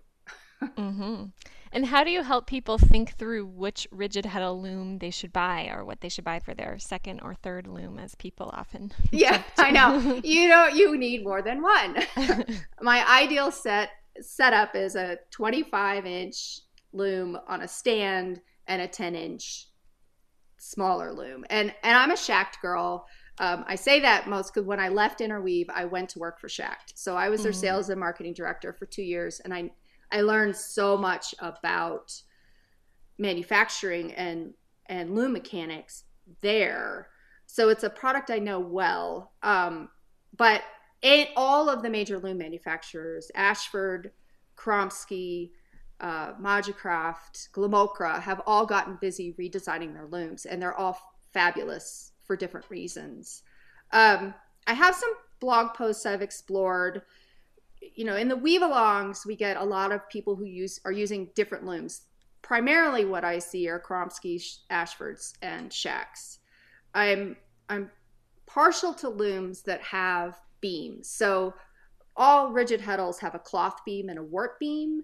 Mm-hmm. 0.78 1.26
and 1.74 1.86
how 1.86 2.06
do 2.06 2.10
you 2.10 2.24
help 2.24 2.48
people 2.48 2.78
think 2.78 3.18
through 3.18 3.46
which 3.46 3.88
rigid 3.92 4.24
heddle 4.24 4.60
loom 4.62 5.00
they 5.00 5.10
should 5.12 5.34
buy 5.34 5.68
or 5.68 5.84
what 5.84 6.00
they 6.00 6.08
should 6.08 6.24
buy 6.24 6.40
for 6.40 6.54
their 6.54 6.80
second 6.80 7.20
or 7.20 7.36
third 7.36 7.68
loom 7.68 8.00
as 8.00 8.16
people 8.16 8.50
often 8.54 8.94
yeah 9.12 9.44
i 9.58 9.70
know. 9.70 10.22
you 10.24 10.48
know 10.48 10.68
you 10.68 10.98
need 10.98 11.26
more 11.26 11.42
than 11.42 11.62
one. 11.62 11.98
My 12.82 13.06
ideal 13.22 13.52
set 13.52 13.90
setup 14.22 14.76
is 14.76 14.96
a 14.96 15.18
25 15.32 16.06
inch 16.06 16.62
loom 16.94 17.38
on 17.48 17.62
a 17.62 17.68
stand 17.68 18.42
and 18.68 18.82
a 18.82 18.88
10 18.88 19.16
inch 19.16 19.68
smaller 20.58 21.14
loom. 21.14 21.46
And 21.50 21.74
and 21.84 21.98
I'm 21.98 22.12
a 22.12 22.16
Schacht 22.16 22.60
girl. 22.62 23.06
Um, 23.38 23.66
I 23.68 23.76
say 23.76 24.00
that 24.00 24.28
most 24.28 24.54
because 24.54 24.66
when 24.66 24.80
I 24.80 24.90
left 24.90 25.22
Interweave, 25.22 25.70
I 25.74 25.86
went 25.86 26.10
to 26.10 26.20
work 26.20 26.40
for 26.40 26.48
Schacht. 26.48 26.94
So 26.96 27.16
I 27.16 27.30
was 27.30 27.44
their 27.44 27.52
mm-hmm. 27.52 27.60
sales 27.60 27.90
and 27.90 28.00
marketing 28.00 28.34
director 28.34 28.74
for 28.74 28.86
two 28.86 29.04
years, 29.04 29.40
and 29.42 29.54
I 29.54 29.72
I 30.12 30.22
learned 30.22 30.56
so 30.56 30.98
much 30.98 31.36
about 31.40 32.14
manufacturing 33.18 34.14
and 34.14 34.54
and 34.88 35.16
loom 35.16 35.34
mechanics 35.34 36.04
there. 36.42 37.10
So 37.48 37.70
it's 37.70 37.84
a 37.84 37.90
product 37.90 38.32
I 38.32 38.40
know 38.40 38.60
well. 38.60 39.34
Um, 39.44 39.90
but 40.36 40.64
it, 41.06 41.30
all 41.36 41.70
of 41.70 41.84
the 41.84 41.90
major 41.90 42.18
loom 42.18 42.40
manufacturers, 42.40 43.30
Ashford, 43.36 44.12
Kromski, 44.58 45.52
uh, 46.00 46.34
Majacraft, 46.34 47.52
Glimakra, 47.52 48.20
have 48.20 48.42
all 48.48 48.66
gotten 48.66 48.98
busy 49.00 49.36
redesigning 49.40 49.94
their 49.94 50.08
looms, 50.08 50.48
and 50.48 50.60
they're 50.60 50.74
all 50.74 50.98
fabulous 51.32 52.14
for 52.24 52.36
different 52.36 52.66
reasons. 52.72 53.44
Um, 53.92 54.34
I 54.66 54.74
have 54.74 54.96
some 54.96 55.14
blog 55.40 55.76
posts 55.76 56.08
I've 56.08 56.24
explored. 56.24 57.04
You 57.82 58.06
know, 58.06 58.16
in 58.16 58.28
the 58.28 58.36
weave 58.36 58.62
alongs, 58.62 59.28
we 59.28 59.36
get 59.36 59.58
a 59.58 59.64
lot 59.64 59.92
of 59.92 60.10
people 60.10 60.36
who 60.36 60.46
use 60.46 60.80
are 60.86 60.92
using 60.92 61.30
different 61.36 61.68
looms. 61.68 62.02
Primarily, 62.42 63.06
what 63.06 63.24
I 63.24 63.38
see 63.38 63.70
are 63.70 63.80
Kromski, 63.80 64.42
Ashfords, 64.72 65.34
and 65.44 65.70
Schachts. 65.70 66.40
I'm 66.96 67.38
I'm 67.70 67.92
partial 68.48 68.92
to 68.96 69.10
looms 69.10 69.62
that 69.64 69.82
have 69.82 70.40
So 71.04 71.54
all 72.16 72.52
rigid 72.52 72.82
heddles 72.82 73.20
have 73.20 73.36
a 73.36 73.40
cloth 73.40 73.78
beam 73.86 74.10
and 74.10 74.20
a 74.20 74.24
warp 74.24 74.60
beam, 74.60 75.04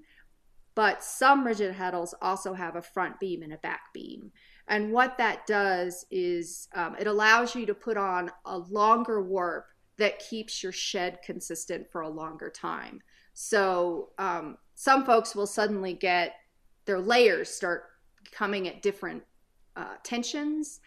but 0.76 1.04
some 1.04 1.45
rigid 1.45 1.76
heddles 1.76 2.13
also 2.21 2.54
have 2.54 2.76
a 2.76 2.82
front 2.82 3.19
beam 3.19 3.43
and 3.43 3.54
a 3.54 3.58
back 3.58 3.82
beam. 3.93 4.32
And 4.67 4.91
what 4.91 5.17
that 5.17 5.45
does 5.45 6.06
is 6.10 6.69
um, 6.74 6.95
it 7.00 7.08
allows 7.08 7.56
you 7.56 7.65
to 7.65 7.74
put 7.74 7.97
on 7.97 8.32
a 8.45 8.58
longer 8.58 9.21
warp 9.21 9.65
that 9.97 10.19
keeps 10.19 10.63
your 10.63 10.71
shed 10.71 11.19
consistent 11.24 11.91
for 11.91 12.02
a 12.02 12.10
longer 12.10 12.50
time. 12.50 13.02
So 13.34 14.10
um, 14.17 14.58
some 14.76 15.06
folks 15.06 15.36
will 15.36 15.47
suddenly 15.47 15.93
get 15.93 16.36
their 16.86 17.00
layers 17.00 17.50
start 17.50 17.84
coming 18.32 18.67
at 18.67 18.82
different 18.82 19.24
uh, 19.76 19.95
tensions. 20.04 20.80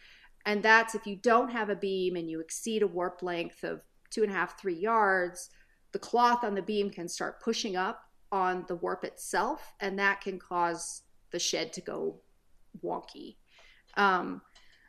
And 0.47 0.63
that's 0.63 0.95
if 0.95 1.07
you 1.07 1.17
don't 1.17 1.51
have 1.51 1.69
a 1.69 1.77
beam 1.77 2.17
and 2.17 2.31
you 2.31 2.41
exceed 2.41 2.83
a 2.83 2.87
warp 2.87 3.23
length 3.23 3.63
of 3.65 3.83
two 4.15 4.23
and 4.23 4.31
a 4.31 4.35
half, 4.35 4.61
three 4.61 4.79
yards, 4.79 5.51
the 5.93 5.99
cloth 5.99 6.45
on 6.45 6.55
the 6.55 6.63
beam 6.63 6.91
can 6.91 7.09
start 7.09 7.43
pushing 7.43 7.77
up 7.77 8.01
on 8.33 8.65
the 8.69 8.77
warp 8.77 9.05
itself, 9.05 9.73
and 9.81 9.99
that 9.99 10.21
can 10.21 10.39
cause 10.39 11.03
the 11.31 11.39
shed 11.39 11.73
to 11.73 11.81
go 11.81 12.21
wonky. 12.83 13.37
Um, 13.97 14.43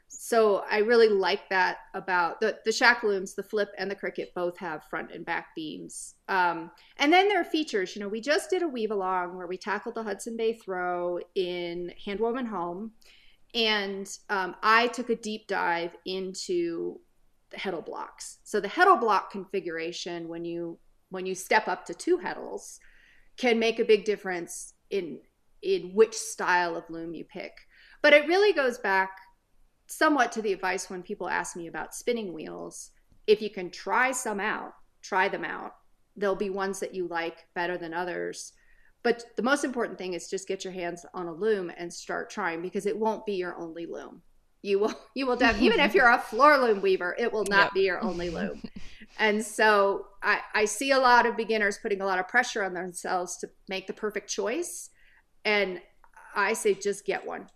so 0.08 0.64
I 0.70 0.80
really 0.80 1.10
like 1.10 1.50
that 1.50 1.78
about 1.94 2.40
the 2.40 2.58
the 2.66 2.72
Schacht 2.72 3.04
looms, 3.04 3.34
the 3.34 3.44
flip 3.44 3.70
and 3.78 3.90
the 3.90 3.96
cricket 3.96 4.34
both 4.34 4.58
have 4.58 4.84
front 4.86 5.12
and 5.12 5.26
back 5.26 5.48
beams. 5.56 6.16
Um, 6.28 6.72
and 6.98 7.12
then 7.12 7.28
there 7.28 7.42
are 7.42 7.46
features. 7.46 7.96
You 7.96 8.02
know, 8.02 8.08
we 8.08 8.22
just 8.22 8.50
did 8.50 8.64
a 8.64 8.68
weave 8.68 8.92
along 8.92 9.36
where 9.36 9.48
we 9.48 9.58
tackled 9.58 9.96
the 9.96 10.04
Hudson 10.04 10.38
Bay 10.38 10.54
throw 10.54 11.20
in 11.36 11.92
Handwoven 12.06 12.48
Home, 12.48 12.92
and 13.54 14.10
um, 14.30 14.56
I 14.64 14.88
took 14.88 15.10
a 15.10 15.16
deep 15.16 15.48
dive 15.48 15.96
into 16.06 17.00
the 17.56 17.62
heddle 17.62 17.86
blocks. 17.86 18.40
So 18.44 18.60
the 18.60 18.68
heddle 18.68 19.00
block 19.00 19.32
configuration, 19.32 20.28
when 20.28 20.46
you 20.46 20.78
when 21.10 21.26
you 21.26 21.36
step 21.36 21.68
up 21.68 21.86
to 21.86 21.94
two 21.94 22.18
heddles, 22.18 22.80
can 23.38 23.60
make 23.60 23.80
a 23.80 23.86
big 23.86 24.06
difference 24.06 24.74
in 24.90 25.20
in 25.62 25.92
which 25.94 26.14
style 26.14 26.76
of 26.76 26.90
loom 26.90 27.14
you 27.14 27.24
pick. 27.26 27.54
But 28.02 28.14
it 28.14 28.28
really 28.28 28.54
goes 28.54 28.78
back 28.78 29.12
somewhat 29.88 30.32
to 30.34 30.42
the 30.42 30.54
advice 30.54 30.90
when 30.90 31.04
people 31.04 31.30
ask 31.30 31.56
me 31.56 31.68
about 31.68 31.96
spinning 31.96 32.34
wheels. 32.34 32.92
If 33.28 33.42
you 33.42 33.50
can 33.50 33.72
try 33.72 34.12
some 34.12 34.40
out, 34.40 34.74
try 35.02 35.30
them 35.30 35.46
out. 35.46 35.74
There'll 36.16 36.36
be 36.36 36.50
ones 36.50 36.80
that 36.80 36.94
you 36.94 37.08
like 37.08 37.46
better 37.56 37.78
than 37.78 37.94
others. 37.94 38.54
But 39.04 39.24
the 39.36 39.44
most 39.44 39.64
important 39.64 39.98
thing 39.98 40.14
is 40.14 40.30
just 40.30 40.48
get 40.48 40.64
your 40.64 40.74
hands 40.74 41.06
on 41.14 41.28
a 41.28 41.34
loom 41.34 41.72
and 41.76 41.94
start 41.94 42.30
trying 42.30 42.62
because 42.62 42.86
it 42.86 42.98
won't 42.98 43.26
be 43.26 43.34
your 43.34 43.56
only 43.56 43.86
loom 43.86 44.22
you 44.66 44.80
will 44.80 44.94
you 45.14 45.26
will 45.26 45.36
def- 45.36 45.62
even 45.62 45.80
if 45.80 45.94
you're 45.96 46.10
a 46.10 46.20
floor 46.20 46.58
loom 46.58 46.82
weaver 46.82 47.16
it 47.18 47.32
will 47.32 47.46
not 47.46 47.66
yep. 47.66 47.74
be 47.74 47.82
your 47.82 48.04
only 48.04 48.30
loom. 48.30 48.62
And 49.18 49.46
so 49.46 50.08
I, 50.22 50.42
I 50.54 50.66
see 50.66 50.92
a 50.92 51.00
lot 51.00 51.26
of 51.26 51.38
beginners 51.38 51.80
putting 51.82 52.02
a 52.02 52.06
lot 52.06 52.20
of 52.20 52.28
pressure 52.28 52.66
on 52.66 52.74
themselves 52.74 53.38
to 53.38 53.50
make 53.70 53.88
the 53.88 53.94
perfect 53.94 54.30
choice. 54.30 54.90
And 55.46 55.80
i 56.36 56.52
say 56.52 56.74
just 56.74 57.06
get 57.06 57.26
one. 57.26 57.48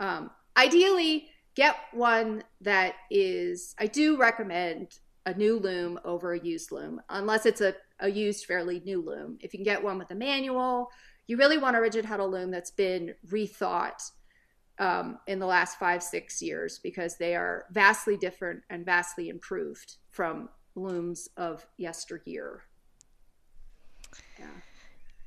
Um, 0.00 0.30
ideally 0.56 1.28
get 1.54 1.76
one 1.92 2.42
that 2.62 2.94
is 3.10 3.74
i 3.78 3.86
do 3.86 4.16
recommend 4.16 4.88
a 5.26 5.34
new 5.34 5.58
loom 5.58 6.00
over 6.02 6.32
a 6.32 6.40
used 6.40 6.72
loom 6.72 7.00
unless 7.10 7.44
it's 7.44 7.60
a, 7.60 7.74
a 8.00 8.08
used 8.08 8.46
fairly 8.46 8.80
new 8.80 9.02
loom. 9.02 9.36
If 9.40 9.52
you 9.52 9.58
can 9.58 9.64
get 9.64 9.84
one 9.84 9.98
with 9.98 10.10
a 10.12 10.14
manual 10.14 10.88
you 11.26 11.36
really 11.36 11.58
want 11.58 11.76
a 11.76 11.80
rigid 11.80 12.06
heddle 12.06 12.30
loom 12.30 12.50
that's 12.50 12.70
been 12.70 13.14
rethought 13.30 14.02
um, 14.82 15.18
in 15.28 15.38
the 15.38 15.46
last 15.46 15.78
five, 15.78 16.02
six 16.02 16.42
years 16.42 16.80
because 16.82 17.16
they 17.16 17.36
are 17.36 17.66
vastly 17.70 18.16
different 18.16 18.64
and 18.68 18.84
vastly 18.84 19.28
improved 19.28 19.98
from 20.10 20.48
looms 20.74 21.28
of 21.36 21.64
yesteryear. 21.76 22.62
Yeah. 24.40 24.46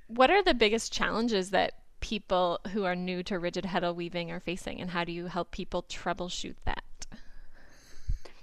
What 0.07 0.29
are 0.29 0.43
the 0.43 0.53
biggest 0.53 0.91
challenges 0.91 1.51
that 1.51 1.71
people 2.01 2.59
who 2.73 2.83
are 2.83 2.97
new 2.97 3.23
to 3.23 3.39
rigid 3.39 3.63
heddle 3.63 3.95
weaving 3.95 4.29
are 4.29 4.41
facing, 4.41 4.81
and 4.81 4.89
how 4.89 5.05
do 5.05 5.13
you 5.13 5.27
help 5.27 5.51
people 5.51 5.83
troubleshoot 5.83 6.55
that? 6.65 6.83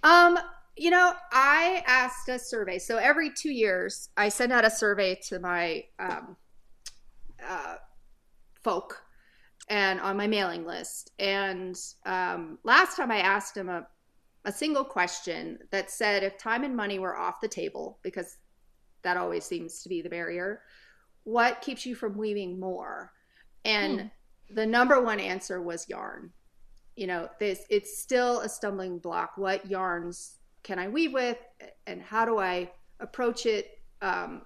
Um, 0.02 0.38
you 0.76 0.90
know, 0.90 1.12
I 1.30 1.84
asked 1.86 2.26
a 2.30 2.38
survey. 2.38 2.78
So 2.78 2.96
every 2.96 3.30
two 3.30 3.52
years, 3.52 4.08
I 4.16 4.30
send 4.30 4.50
out 4.50 4.64
a 4.64 4.70
survey 4.70 5.20
to 5.28 5.38
my 5.40 5.84
um, 5.98 6.36
uh, 7.46 7.76
folk 8.62 9.02
and 9.72 10.00
on 10.00 10.18
my 10.18 10.26
mailing 10.26 10.66
list. 10.66 11.12
And 11.18 11.80
um, 12.04 12.58
last 12.62 12.94
time 12.94 13.10
I 13.10 13.20
asked 13.20 13.56
him 13.56 13.70
a, 13.70 13.86
a 14.44 14.52
single 14.52 14.84
question 14.84 15.58
that 15.70 15.90
said 15.90 16.22
if 16.22 16.36
time 16.36 16.62
and 16.62 16.76
money 16.76 16.98
were 16.98 17.16
off 17.16 17.40
the 17.40 17.48
table, 17.48 17.98
because 18.02 18.36
that 19.00 19.16
always 19.16 19.46
seems 19.46 19.82
to 19.82 19.88
be 19.88 20.02
the 20.02 20.10
barrier, 20.10 20.60
what 21.24 21.62
keeps 21.62 21.86
you 21.86 21.94
from 21.94 22.18
weaving 22.18 22.60
more? 22.60 23.12
And 23.64 24.00
hmm. 24.02 24.06
the 24.54 24.66
number 24.66 25.00
one 25.00 25.18
answer 25.18 25.62
was 25.62 25.88
yarn. 25.88 26.32
You 26.94 27.06
know, 27.06 27.30
this 27.40 27.64
it's 27.70 27.98
still 27.98 28.40
a 28.40 28.50
stumbling 28.50 28.98
block. 28.98 29.32
What 29.36 29.70
yarns 29.70 30.36
can 30.64 30.78
I 30.78 30.88
weave 30.88 31.14
with, 31.14 31.38
and 31.86 32.02
how 32.02 32.26
do 32.26 32.38
I 32.38 32.70
approach 33.00 33.46
it? 33.46 33.78
Um, 34.02 34.42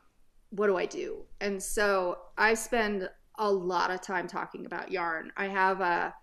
what 0.51 0.69
do 0.69 0.77
I 0.77 0.87
do? 0.87 1.25
And 1.41 1.61
so 1.61 2.19
I 2.39 2.55
spend 2.55 3.09
a 3.38 3.51
lot 3.51 3.90
of 3.90 4.01
time 4.01 4.27
talking 4.27 4.66
about 4.66 4.90
yarn. 4.90 5.33
I 5.37 5.49
have 5.49 5.81
a 5.81 6.14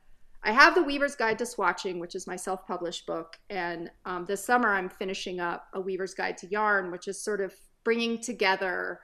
I 0.46 0.52
have 0.52 0.76
the 0.76 0.84
Weaver's 0.84 1.16
Guide 1.16 1.38
to 1.40 1.46
Swatching, 1.46 2.00
which 2.00 2.16
is 2.16 2.28
my 2.28 2.36
self-published 2.36 3.06
book, 3.06 3.38
and 3.50 3.90
um, 4.06 4.26
this 4.26 4.44
summer 4.44 4.74
I'm 4.74 4.90
finishing 4.90 5.40
up 5.40 5.68
a 5.74 5.80
Weaver's 5.80 6.14
Guide 6.14 6.38
to 6.40 6.48
Yarn, 6.48 6.92
which 6.92 7.08
is 7.08 7.24
sort 7.24 7.40
of 7.40 7.54
bringing 7.86 8.20
together 8.20 9.00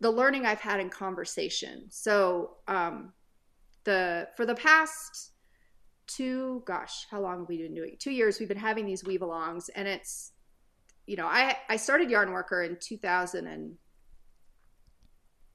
the 0.00 0.10
learning 0.10 0.46
I've 0.46 0.60
had 0.60 0.78
in 0.78 0.88
conversation. 0.88 1.86
So 1.88 2.58
um, 2.68 3.12
the 3.84 4.28
for 4.36 4.46
the 4.46 4.54
past 4.54 5.32
two, 6.06 6.62
gosh, 6.64 7.06
how 7.10 7.20
long 7.20 7.40
have 7.40 7.48
we 7.48 7.62
been 7.62 7.74
doing? 7.74 7.96
Two 7.98 8.12
years. 8.12 8.38
We've 8.38 8.48
been 8.48 8.56
having 8.56 8.86
these 8.86 9.04
weave 9.04 9.20
alongs, 9.20 9.68
and 9.74 9.88
it's 9.88 10.32
you 11.06 11.16
know 11.16 11.26
I 11.26 11.56
I 11.68 11.76
started 11.76 12.10
Yarn 12.10 12.32
Worker 12.32 12.62
in 12.62 12.76
2000 12.80 13.46
and 13.46 13.76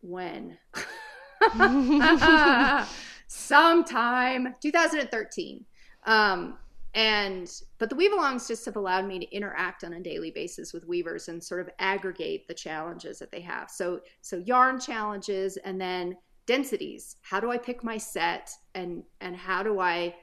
when. 0.01 0.57
sometime. 3.27 4.55
2013 4.61 5.65
um, 6.05 6.57
and 6.93 7.49
but 7.77 7.89
the 7.89 7.95
weave 7.95 8.11
alongs 8.11 8.47
just 8.47 8.65
have 8.65 8.75
allowed 8.75 9.07
me 9.07 9.19
to 9.19 9.35
interact 9.35 9.83
on 9.83 9.93
a 9.93 9.99
daily 9.99 10.31
basis 10.31 10.73
with 10.73 10.85
weavers 10.85 11.29
and 11.29 11.41
sort 11.41 11.61
of 11.61 11.69
aggregate 11.79 12.47
the 12.47 12.53
challenges 12.53 13.19
that 13.19 13.31
they 13.31 13.39
have. 13.39 13.69
So 13.69 14.01
so 14.21 14.37
yarn 14.37 14.79
challenges 14.79 15.57
and 15.57 15.79
then 15.79 16.17
densities. 16.45 17.15
How 17.21 17.39
do 17.39 17.49
i 17.49 17.57
pick 17.57 17.83
my 17.83 17.97
set 17.97 18.49
and 18.75 19.03
and 19.21 19.35
how 19.35 19.63
do 19.63 19.79
i 19.79 20.13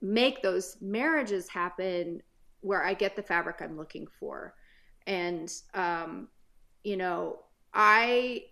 make 0.00 0.42
those 0.42 0.78
marriages 0.80 1.48
happen 1.48 2.22
where 2.62 2.82
i 2.82 2.94
get 2.94 3.14
the 3.14 3.22
fabric 3.22 3.56
i'm 3.60 3.76
looking 3.76 4.06
for? 4.18 4.54
And 5.06 5.52
um 5.74 6.28
you 6.82 6.96
know 6.96 7.40
i 7.74 8.42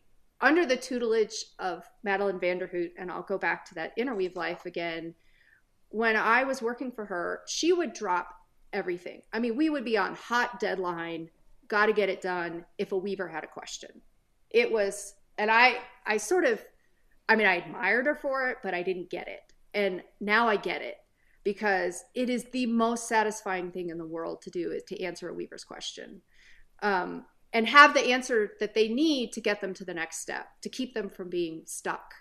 under 0.40 0.64
the 0.64 0.76
tutelage 0.76 1.44
of 1.58 1.84
Madelyn 2.06 2.40
van 2.40 2.58
der 2.58 2.68
Hoogt, 2.68 2.94
and 2.98 3.10
I'll 3.10 3.22
go 3.22 3.38
back 3.38 3.64
to 3.66 3.74
that 3.74 3.92
interweave 3.96 4.36
life 4.36 4.66
again. 4.66 5.14
When 5.90 6.16
I 6.16 6.44
was 6.44 6.62
working 6.62 6.92
for 6.92 7.04
her, 7.06 7.42
she 7.46 7.72
would 7.72 7.92
drop 7.92 8.34
everything. 8.72 9.22
I 9.32 9.38
mean, 9.38 9.56
we 9.56 9.70
would 9.70 9.84
be 9.84 9.96
on 9.96 10.14
hot 10.14 10.60
deadline, 10.60 11.30
got 11.66 11.86
to 11.86 11.92
get 11.92 12.08
it 12.08 12.20
done 12.20 12.64
if 12.76 12.92
a 12.92 12.96
weaver 12.96 13.28
had 13.28 13.44
a 13.44 13.48
question. 13.48 13.90
It 14.50 14.70
was, 14.70 15.14
and 15.38 15.50
I, 15.50 15.78
I 16.06 16.18
sort 16.18 16.44
of, 16.44 16.64
I 17.28 17.36
mean, 17.36 17.46
I 17.46 17.56
admired 17.56 18.06
her 18.06 18.14
for 18.14 18.50
it, 18.50 18.58
but 18.62 18.74
I 18.74 18.82
didn't 18.82 19.10
get 19.10 19.28
it. 19.28 19.40
And 19.74 20.02
now 20.20 20.48
I 20.48 20.56
get 20.56 20.82
it 20.82 20.96
because 21.44 22.04
it 22.14 22.30
is 22.30 22.44
the 22.52 22.66
most 22.66 23.08
satisfying 23.08 23.70
thing 23.70 23.90
in 23.90 23.98
the 23.98 24.06
world 24.06 24.42
to 24.42 24.50
do 24.50 24.70
is 24.70 24.82
to 24.84 25.02
answer 25.02 25.28
a 25.28 25.34
weaver's 25.34 25.64
question. 25.64 26.22
Um, 26.82 27.24
and 27.52 27.66
have 27.66 27.94
the 27.94 28.12
answer 28.12 28.52
that 28.60 28.74
they 28.74 28.88
need 28.88 29.32
to 29.32 29.40
get 29.40 29.60
them 29.60 29.72
to 29.74 29.84
the 29.84 29.94
next 29.94 30.20
step, 30.20 30.48
to 30.62 30.68
keep 30.68 30.94
them 30.94 31.08
from 31.08 31.30
being 31.30 31.62
stuck. 31.64 32.12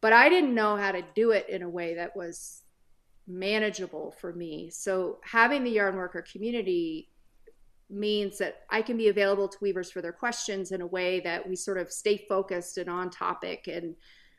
But 0.00 0.12
I 0.12 0.28
didn't 0.28 0.54
know 0.54 0.76
how 0.76 0.92
to 0.92 1.02
do 1.14 1.32
it 1.32 1.48
in 1.48 1.62
a 1.62 1.68
way 1.68 1.94
that 1.94 2.16
was 2.16 2.62
manageable 3.26 4.14
for 4.20 4.32
me. 4.32 4.70
So 4.70 5.18
having 5.24 5.64
the 5.64 5.70
yarn 5.70 5.96
worker 5.96 6.22
community 6.22 7.10
means 7.90 8.38
that 8.38 8.62
I 8.70 8.82
can 8.82 8.96
be 8.96 9.08
available 9.08 9.48
to 9.48 9.58
weavers 9.60 9.90
for 9.90 10.00
their 10.00 10.12
questions 10.12 10.72
in 10.72 10.80
a 10.80 10.86
way 10.86 11.20
that 11.20 11.48
we 11.48 11.56
sort 11.56 11.78
of 11.78 11.92
stay 11.92 12.24
focused 12.28 12.78
and 12.78 12.88
on 12.88 13.10
topic 13.10 13.68
and 13.68 13.94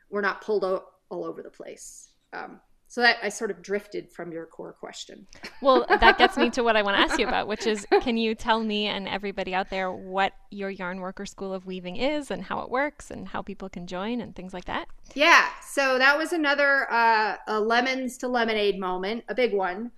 we're 0.10 0.22
not 0.22 0.42
pulled 0.42 0.64
all 0.64 1.26
over 1.26 1.42
the 1.42 1.50
place. 1.50 2.10
Um, 2.34 2.60
so 2.90 3.02
that 3.02 3.18
I 3.22 3.30
sort 3.30 3.52
of 3.52 3.62
drifted 3.62 4.12
from 4.12 4.32
your 4.32 4.46
core 4.46 4.74
question. 4.74 5.28
Well, 5.60 5.88
that 5.90 6.20
gets 6.20 6.38
me 6.38 6.52
to 6.52 6.62
what 6.62 6.78
I 6.78 6.84
want 6.84 6.98
to 6.98 7.02
ask 7.02 7.20
you 7.20 7.28
about, 7.28 7.48
which 7.48 7.66
is 7.66 7.88
can 8.02 8.16
you 8.16 8.36
tell 8.36 8.64
me 8.64 8.86
and 8.86 9.08
everybody 9.08 9.56
out 9.56 9.72
there 9.72 9.92
what 9.92 10.34
your 10.52 10.70
Yarn 10.70 11.00
Worker 11.00 11.26
School 11.26 11.52
of 11.52 11.66
Weaving 11.66 11.96
is 11.96 12.30
and 12.30 12.44
how 12.44 12.60
it 12.60 12.70
works 12.70 13.10
and 13.10 13.28
how 13.28 13.42
people 13.42 13.68
can 13.68 13.88
join 13.88 14.22
and 14.22 14.36
things 14.36 14.54
like 14.54 14.66
that? 14.66 14.88
Yeah. 15.16 15.48
So 15.68 15.98
that 15.98 16.16
was 16.16 16.32
another 16.32 16.92
uh, 16.92 17.38
a 17.48 17.60
lemons 17.60 18.20
to 18.20 18.28
lemonade 18.28 18.80
moment, 18.80 19.24
a 19.30 19.34
big 19.34 19.52
one. 19.52 19.92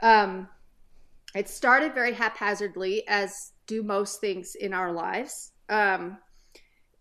Um, 0.00 0.48
it 1.36 1.48
started 1.48 1.94
very 1.94 2.12
haphazardly, 2.12 3.06
as 3.06 3.52
do 3.68 3.84
most 3.84 4.20
things 4.20 4.56
in 4.56 4.74
our 4.74 4.90
lives, 4.90 5.52
um, 5.68 6.18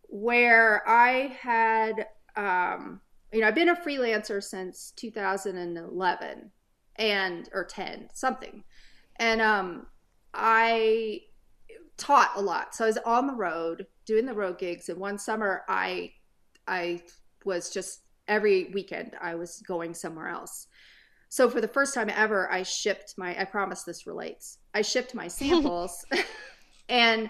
where 0.07 0.87
I 0.87 1.35
had. 1.41 2.05
Um, 2.35 3.01
you 3.33 3.41
know, 3.41 3.47
I've 3.47 3.55
been 3.55 3.69
a 3.69 3.75
freelancer 3.75 4.41
since 4.41 4.93
2011 4.95 6.51
and 6.97 7.49
or 7.51 7.65
10 7.65 8.09
something. 8.13 8.63
And 9.17 9.41
um 9.41 9.87
I 10.33 11.21
taught 11.97 12.31
a 12.35 12.41
lot. 12.41 12.75
So 12.75 12.85
I 12.85 12.87
was 12.87 12.97
on 13.05 13.27
the 13.27 13.33
road 13.33 13.87
doing 14.05 14.25
the 14.25 14.33
road 14.33 14.59
gigs 14.59 14.89
and 14.89 14.99
one 14.99 15.17
summer 15.17 15.63
I 15.67 16.11
I 16.67 17.01
was 17.43 17.69
just 17.69 18.01
every 18.27 18.71
weekend 18.73 19.15
I 19.19 19.35
was 19.35 19.61
going 19.67 19.93
somewhere 19.93 20.29
else. 20.29 20.67
So 21.29 21.49
for 21.49 21.59
the 21.59 21.67
first 21.67 21.95
time 21.95 22.11
ever 22.11 22.51
I 22.51 22.61
shipped 22.63 23.15
my 23.17 23.39
I 23.39 23.45
promise 23.45 23.83
this 23.83 24.05
relates. 24.05 24.59
I 24.73 24.83
shipped 24.83 25.15
my 25.15 25.27
samples 25.39 26.05
and 26.87 27.29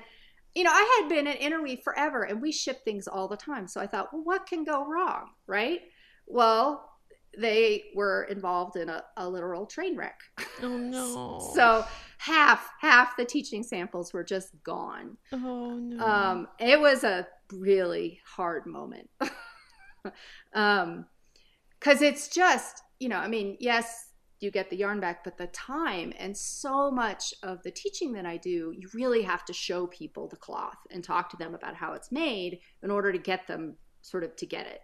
you 0.56 0.64
know, 0.64 0.72
I 0.72 1.00
had 1.00 1.10
been 1.10 1.28
at 1.28 1.38
Interweave 1.38 1.82
forever 1.84 2.24
and 2.24 2.42
we 2.42 2.52
ship 2.52 2.84
things 2.84 3.08
all 3.08 3.28
the 3.28 3.38
time. 3.38 3.68
So 3.68 3.82
I 3.82 3.88
thought, 3.88 4.14
well, 4.14 4.24
what 4.24 4.46
can 4.46 4.64
go 4.64 4.86
wrong? 4.86 5.30
Right. 5.48 5.82
Well, 6.28 6.90
they 7.38 7.86
were 7.96 8.24
involved 8.26 8.76
in 8.76 8.90
a, 8.90 9.04
a 9.18 9.28
literal 9.28 9.66
train 9.66 9.98
wreck. 9.98 10.20
Oh 10.62 10.78
no. 10.78 11.52
so 11.54 11.86
half 12.18 12.70
half 12.80 13.18
the 13.18 13.26
teaching 13.26 13.64
samples 13.64 14.14
were 14.14 14.24
just 14.24 14.52
gone. 14.64 15.18
Oh 15.32 15.76
no. 15.78 16.06
Um, 16.06 16.48
it 16.60 16.80
was 16.80 17.04
a 17.04 17.28
really 17.52 18.20
hard 18.26 18.66
moment. 18.66 19.10
um, 20.54 21.06
cause 21.80 22.02
it's 22.02 22.28
just, 22.28 22.84
you 23.00 23.10
know, 23.10 23.18
I 23.18 23.28
mean, 23.28 23.58
yes, 23.60 24.10
you 24.40 24.52
get 24.52 24.70
the 24.70 24.76
yarn 24.76 25.00
back, 25.00 25.24
but 25.24 25.38
the 25.38 25.48
time 25.48 26.14
and 26.20 26.36
so 26.36 26.92
much 26.92 27.34
of 27.44 27.64
the 27.64 27.72
teaching 27.72 28.12
that 28.14 28.26
I 28.26 28.38
do, 28.38 28.74
you 28.78 28.90
really 28.94 29.22
have 29.22 29.46
to 29.46 29.54
show 29.54 29.88
people 29.88 30.28
the 30.28 30.36
cloth 30.36 30.78
and 30.92 31.04
talk 31.04 31.30
to 31.30 31.38
them 31.38 31.56
about 31.56 31.76
how 31.76 31.94
it's 31.94 32.12
made 32.12 32.60
in 32.84 32.92
order 32.92 33.12
to 33.12 33.18
get 33.18 33.48
them 33.48 33.78
sort 34.02 34.24
of 34.24 34.36
to 34.36 34.46
get 34.46 34.68
it. 34.68 34.82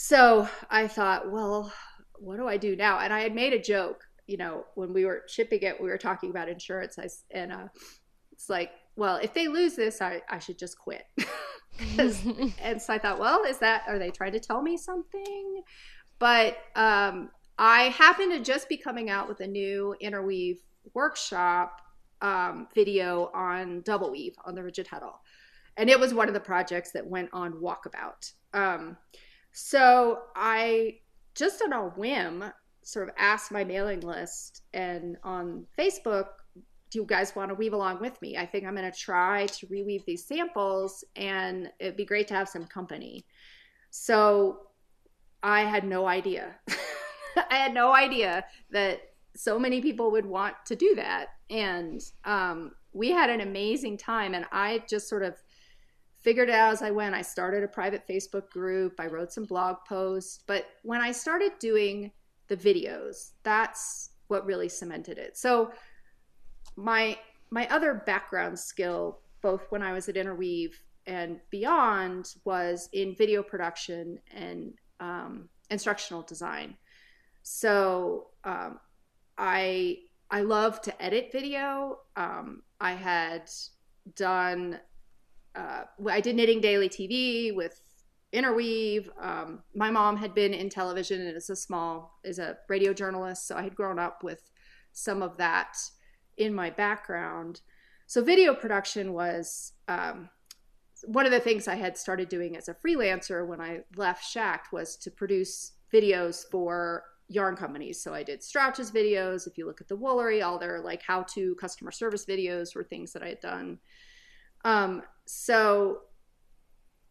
So 0.00 0.48
I 0.70 0.86
thought, 0.86 1.28
well, 1.28 1.72
what 2.20 2.36
do 2.36 2.46
I 2.46 2.56
do 2.56 2.76
now? 2.76 3.00
And 3.00 3.12
I 3.12 3.18
had 3.18 3.34
made 3.34 3.52
a 3.52 3.58
joke, 3.58 4.04
you 4.28 4.36
know, 4.36 4.64
when 4.76 4.92
we 4.92 5.04
were 5.04 5.24
shipping 5.26 5.58
it, 5.62 5.80
we 5.80 5.88
were 5.88 5.98
talking 5.98 6.30
about 6.30 6.48
insurance. 6.48 7.00
I, 7.00 7.08
and 7.32 7.50
uh, 7.50 7.66
it's 8.30 8.48
like, 8.48 8.70
well, 8.94 9.16
if 9.16 9.34
they 9.34 9.48
lose 9.48 9.74
this, 9.74 10.00
I, 10.00 10.22
I 10.30 10.38
should 10.38 10.56
just 10.56 10.78
quit. 10.78 11.02
and 11.98 12.80
so 12.80 12.92
I 12.92 12.98
thought, 12.98 13.18
well, 13.18 13.42
is 13.42 13.58
that, 13.58 13.82
are 13.88 13.98
they 13.98 14.12
trying 14.12 14.30
to 14.34 14.38
tell 14.38 14.62
me 14.62 14.76
something? 14.76 15.62
But 16.20 16.58
um, 16.76 17.30
I 17.58 17.88
happened 17.88 18.30
to 18.34 18.40
just 18.40 18.68
be 18.68 18.76
coming 18.76 19.10
out 19.10 19.28
with 19.28 19.40
a 19.40 19.48
new 19.48 19.96
interweave 20.00 20.60
workshop 20.94 21.80
um, 22.22 22.68
video 22.72 23.32
on 23.34 23.80
double 23.80 24.12
weave 24.12 24.36
on 24.44 24.54
the 24.54 24.62
rigid 24.62 24.86
heddle. 24.86 25.14
And 25.76 25.90
it 25.90 25.98
was 25.98 26.14
one 26.14 26.28
of 26.28 26.34
the 26.34 26.40
projects 26.40 26.92
that 26.92 27.04
went 27.04 27.30
on 27.32 27.54
walkabout. 27.54 28.32
Um, 28.54 28.96
so 29.52 30.20
I 30.34 30.98
just 31.34 31.62
on 31.62 31.72
a 31.72 31.88
whim 31.90 32.44
sort 32.82 33.08
of 33.08 33.14
asked 33.18 33.52
my 33.52 33.64
mailing 33.64 34.00
list 34.00 34.62
and 34.72 35.16
on 35.22 35.66
Facebook, 35.78 36.26
do 36.90 36.98
you 36.98 37.04
guys 37.04 37.36
want 37.36 37.50
to 37.50 37.54
weave 37.54 37.74
along 37.74 38.00
with 38.00 38.20
me? 38.22 38.36
I 38.36 38.46
think 38.46 38.64
I'm 38.64 38.74
going 38.74 38.90
to 38.90 38.98
try 38.98 39.46
to 39.46 39.66
reweave 39.66 40.04
these 40.06 40.26
samples 40.26 41.04
and 41.16 41.70
it'd 41.78 41.96
be 41.96 42.06
great 42.06 42.28
to 42.28 42.34
have 42.34 42.48
some 42.48 42.64
company. 42.64 43.26
So 43.90 44.60
I 45.42 45.60
had 45.62 45.84
no 45.84 46.06
idea. 46.06 46.54
I 47.50 47.56
had 47.56 47.74
no 47.74 47.94
idea 47.94 48.44
that 48.70 49.00
so 49.36 49.58
many 49.58 49.80
people 49.80 50.10
would 50.10 50.26
want 50.26 50.54
to 50.66 50.74
do 50.74 50.94
that. 50.96 51.26
And 51.50 52.00
um, 52.24 52.72
we 52.92 53.10
had 53.10 53.30
an 53.30 53.42
amazing 53.42 53.98
time. 53.98 54.34
And 54.34 54.46
I 54.50 54.82
just 54.88 55.08
sort 55.08 55.22
of 55.22 55.34
figured 56.28 56.50
it 56.50 56.54
out 56.54 56.74
as 56.74 56.82
I 56.82 56.90
went. 56.90 57.14
I 57.14 57.22
started 57.22 57.64
a 57.64 57.68
private 57.68 58.06
Facebook 58.06 58.50
group, 58.50 59.00
I 59.00 59.06
wrote 59.06 59.32
some 59.32 59.46
blog 59.46 59.76
posts. 59.88 60.40
But 60.46 60.66
when 60.82 61.00
I 61.00 61.10
started 61.10 61.52
doing 61.58 62.12
the 62.48 62.56
videos, 62.56 63.30
that's 63.44 64.10
what 64.26 64.44
really 64.44 64.68
cemented 64.68 65.16
it. 65.16 65.38
So 65.38 65.72
my 66.76 67.16
my 67.48 67.66
other 67.68 67.94
background 67.94 68.58
skill, 68.58 69.20
both 69.40 69.62
when 69.70 69.82
I 69.82 69.94
was 69.94 70.10
at 70.10 70.18
Interweave 70.18 70.78
and 71.06 71.40
beyond, 71.48 72.34
was 72.44 72.90
in 72.92 73.14
video 73.14 73.42
production 73.42 74.18
and 74.30 74.74
um, 75.00 75.48
instructional 75.70 76.20
design. 76.20 76.76
So 77.42 78.26
um, 78.44 78.80
I 79.38 80.00
I 80.30 80.42
love 80.42 80.82
to 80.82 81.02
edit 81.02 81.30
video. 81.32 82.00
Um, 82.16 82.64
I 82.82 82.92
had 82.92 83.48
done 84.14 84.78
uh, 85.58 85.84
I 86.08 86.20
did 86.20 86.36
Knitting 86.36 86.60
Daily 86.60 86.88
TV 86.88 87.54
with 87.54 87.80
Interweave. 88.32 89.10
Um, 89.20 89.62
my 89.74 89.90
mom 89.90 90.16
had 90.16 90.34
been 90.34 90.54
in 90.54 90.68
television 90.68 91.20
and 91.26 91.36
is 91.36 91.50
a 91.50 91.56
small, 91.56 92.18
is 92.24 92.38
a 92.38 92.58
radio 92.68 92.92
journalist. 92.92 93.48
So 93.48 93.56
I 93.56 93.62
had 93.62 93.74
grown 93.74 93.98
up 93.98 94.22
with 94.22 94.50
some 94.92 95.22
of 95.22 95.36
that 95.38 95.76
in 96.36 96.54
my 96.54 96.70
background. 96.70 97.62
So 98.06 98.22
video 98.22 98.54
production 98.54 99.12
was 99.12 99.72
um, 99.88 100.28
one 101.04 101.26
of 101.26 101.32
the 101.32 101.40
things 101.40 101.66
I 101.66 101.74
had 101.74 101.96
started 101.96 102.28
doing 102.28 102.56
as 102.56 102.68
a 102.68 102.74
freelancer 102.74 103.46
when 103.46 103.60
I 103.60 103.80
left 103.96 104.24
Schacht 104.24 104.72
was 104.72 104.96
to 104.98 105.10
produce 105.10 105.72
videos 105.92 106.44
for 106.50 107.04
yarn 107.28 107.56
companies. 107.56 108.02
So 108.02 108.14
I 108.14 108.22
did 108.22 108.40
Strauch's 108.40 108.90
videos. 108.90 109.46
If 109.46 109.58
you 109.58 109.66
look 109.66 109.80
at 109.80 109.88
the 109.88 109.96
Woolery, 109.96 110.42
all 110.44 110.58
their 110.58 110.80
like 110.80 111.02
how 111.02 111.22
to 111.34 111.54
customer 111.56 111.90
service 111.90 112.24
videos 112.24 112.74
were 112.74 112.84
things 112.84 113.12
that 113.12 113.22
I 113.22 113.28
had 113.28 113.40
done. 113.40 113.78
Um, 114.64 115.02
so 115.26 116.00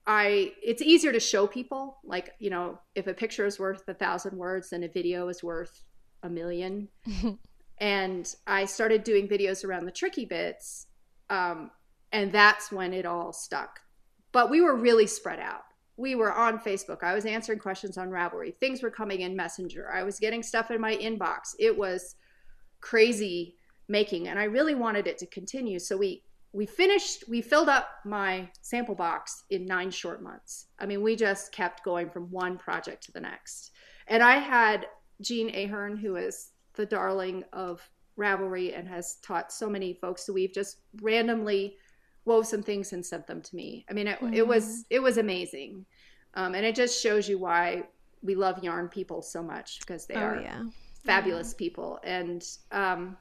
I 0.06 0.54
it's 0.64 0.82
easier 0.82 1.12
to 1.12 1.20
show 1.20 1.48
people 1.48 1.98
like 2.04 2.32
you 2.40 2.50
know 2.50 2.80
if 2.96 3.08
a 3.08 3.14
picture 3.14 3.46
is 3.46 3.60
worth 3.60 3.88
a 3.88 3.94
thousand 3.94 4.38
words, 4.38 4.70
then 4.70 4.84
a 4.84 4.88
video 4.88 5.28
is 5.28 5.44
worth 5.44 5.84
a 6.24 6.30
million. 6.30 6.90
and 7.78 8.36
I 8.46 8.66
started 8.66 9.04
doing 9.04 9.28
videos 9.28 9.64
around 9.64 9.86
the 9.86 9.92
tricky 9.92 10.26
bits, 10.26 10.88
um, 11.30 11.72
and 12.12 12.32
that's 12.32 12.72
when 12.72 12.94
it 12.94 13.06
all 13.06 13.34
stuck. 13.34 13.80
But 14.32 14.50
we 14.50 14.62
were 14.62 14.76
really 14.76 15.08
spread 15.08 15.40
out 15.40 15.64
we 15.98 16.14
were 16.14 16.32
on 16.32 16.60
Facebook. 16.60 17.04
I 17.04 17.16
was 17.16 17.26
answering 17.26 17.60
questions 17.60 17.98
on 17.98 18.10
Ravelry. 18.10 18.56
Things 18.56 18.84
were 18.84 18.92
coming 18.92 19.22
in 19.22 19.36
Messenger. 19.36 19.92
I 19.92 20.04
was 20.04 20.20
getting 20.20 20.44
stuff 20.44 20.70
in 20.70 20.80
my 20.80 20.96
inbox. 20.96 21.56
It 21.60 21.76
was 21.76 22.16
crazy 22.80 23.56
making 23.90 24.28
and 24.28 24.38
I 24.38 24.44
really 24.44 24.76
wanted 24.76 25.08
it 25.08 25.18
to 25.20 25.26
continue. 25.26 25.80
So 25.80 25.98
we 25.98 26.24
we 26.58 26.66
finished 26.66 27.24
we 27.30 27.40
filled 27.40 27.70
up 27.70 27.88
my 28.04 28.50
sample 28.62 28.96
box 28.96 29.44
in 29.52 29.68
9 29.68 29.92
short 29.92 30.24
months. 30.24 30.66
I 30.80 30.88
mean, 30.88 31.04
we 31.04 31.16
just 31.16 31.52
kept 31.52 31.86
going 31.86 32.10
from 32.10 32.32
one 32.32 32.58
project 32.58 33.04
to 33.04 33.12
the 33.12 33.20
next. 33.20 33.72
And 34.08 34.24
I 34.24 34.38
had 34.38 34.88
Jean 35.22 35.54
Ahern 35.56 35.96
who 35.96 36.16
is 36.16 36.54
the 36.74 36.86
darling 36.86 37.44
of 37.54 37.88
Ravelry 38.18 38.78
and 38.78 38.88
has 38.88 39.18
taught 39.18 39.52
so 39.52 39.70
many 39.70 39.94
folks 39.94 40.26
to 40.26 40.34
weave 40.34 40.52
just 40.52 40.78
randomly 41.00 41.78
wove 42.26 42.48
some 42.48 42.64
things 42.64 42.92
and 42.92 43.06
sent 43.06 43.28
them 43.28 43.44
to 43.44 43.56
me. 43.56 43.86
I 43.88 43.94
mean, 43.94 44.08
it, 44.08 44.20
mm-hmm. 44.20 44.34
it 44.34 44.48
was 44.48 44.66
mm-hmm. 44.66 44.82
it 44.96 45.04
was 45.04 45.20
amazing, 45.20 45.86
um, 46.34 46.56
and 46.56 46.66
it 46.66 46.74
just 46.74 47.00
shows 47.02 47.30
you 47.30 47.38
why 47.38 47.84
we 48.24 48.34
love 48.34 48.64
yarn 48.64 48.90
people 48.90 49.22
so 49.22 49.44
much 49.44 49.80
because 49.82 50.08
they 50.08 50.16
oh, 50.16 50.22
are 50.22 50.42
yeah. 50.42 50.64
fabulous 51.06 51.54
yeah. 51.54 51.60
people. 51.60 52.00
And 52.04 52.44
um, 52.72 53.16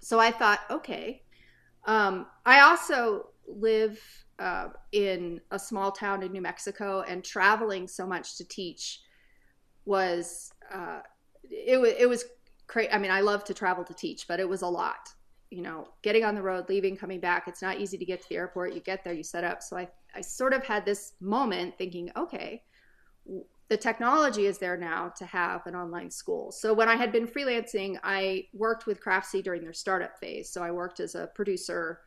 so 0.00 0.20
I 0.20 0.30
thought, 0.30 0.60
okay. 0.70 1.21
Um, 1.84 2.26
I 2.46 2.60
also 2.60 3.28
live 3.46 4.00
uh, 4.38 4.68
in 4.92 5.40
a 5.50 5.58
small 5.58 5.92
town 5.92 6.22
in 6.22 6.32
New 6.32 6.40
Mexico, 6.40 7.04
and 7.06 7.24
traveling 7.24 7.88
so 7.88 8.06
much 8.06 8.36
to 8.38 8.44
teach 8.44 9.00
was 9.84 10.52
uh, 10.72 11.00
it 11.44 11.78
it 11.98 12.08
was 12.08 12.24
crazy. 12.66 12.90
I 12.90 12.98
mean, 12.98 13.10
I 13.10 13.20
love 13.20 13.44
to 13.44 13.54
travel 13.54 13.84
to 13.84 13.94
teach, 13.94 14.28
but 14.28 14.40
it 14.40 14.48
was 14.48 14.62
a 14.62 14.68
lot 14.68 15.08
you 15.52 15.60
know, 15.60 15.86
getting 16.00 16.24
on 16.24 16.34
the 16.34 16.40
road, 16.40 16.66
leaving, 16.70 16.96
coming 16.96 17.20
back. 17.20 17.46
It's 17.46 17.60
not 17.60 17.78
easy 17.78 17.98
to 17.98 18.06
get 18.06 18.22
to 18.22 18.28
the 18.30 18.36
airport. 18.36 18.72
You 18.72 18.80
get 18.80 19.04
there, 19.04 19.12
you 19.12 19.22
set 19.22 19.44
up. 19.44 19.62
So 19.62 19.76
I, 19.76 19.86
I 20.14 20.22
sort 20.22 20.54
of 20.54 20.64
had 20.64 20.86
this 20.86 21.12
moment 21.20 21.76
thinking, 21.76 22.10
okay, 22.16 22.62
the 23.68 23.76
technology 23.76 24.46
is 24.46 24.58
there 24.58 24.76
now 24.76 25.08
to 25.16 25.24
have 25.24 25.66
an 25.66 25.74
online 25.74 26.10
school. 26.10 26.52
So 26.52 26.74
when 26.74 26.88
I 26.88 26.96
had 26.96 27.10
been 27.10 27.26
freelancing, 27.26 27.98
I 28.02 28.46
worked 28.52 28.86
with 28.86 29.02
Craftsy 29.02 29.42
during 29.42 29.62
their 29.62 29.72
startup 29.72 30.18
phase. 30.18 30.50
So 30.50 30.62
I 30.62 30.70
worked 30.70 31.00
as 31.00 31.14
a 31.14 31.28
producer, 31.34 32.00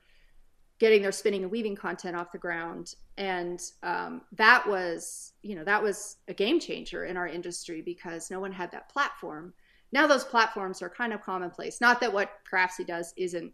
getting 0.80 1.02
their 1.02 1.12
spinning 1.12 1.44
and 1.44 1.52
weaving 1.52 1.76
content 1.76 2.16
off 2.16 2.32
the 2.32 2.38
ground, 2.38 2.96
and 3.18 3.62
um, 3.82 4.22
that 4.34 4.68
was, 4.68 5.34
you 5.42 5.56
know, 5.56 5.64
that 5.64 5.82
was 5.82 6.18
a 6.28 6.34
game 6.34 6.60
changer 6.60 7.06
in 7.06 7.18
our 7.18 7.28
industry 7.28 7.82
because 7.82 8.30
no 8.30 8.40
one 8.40 8.52
had 8.52 8.72
that 8.72 8.90
platform 8.90 9.54
now 9.96 10.08
those 10.08 10.26
platforms 10.26 10.82
are 10.82 10.90
kind 10.90 11.14
of 11.14 11.22
commonplace. 11.22 11.80
Not 11.80 12.02
that 12.02 12.12
what 12.12 12.30
Craftsy 12.52 12.86
does 12.86 13.14
isn't 13.16 13.54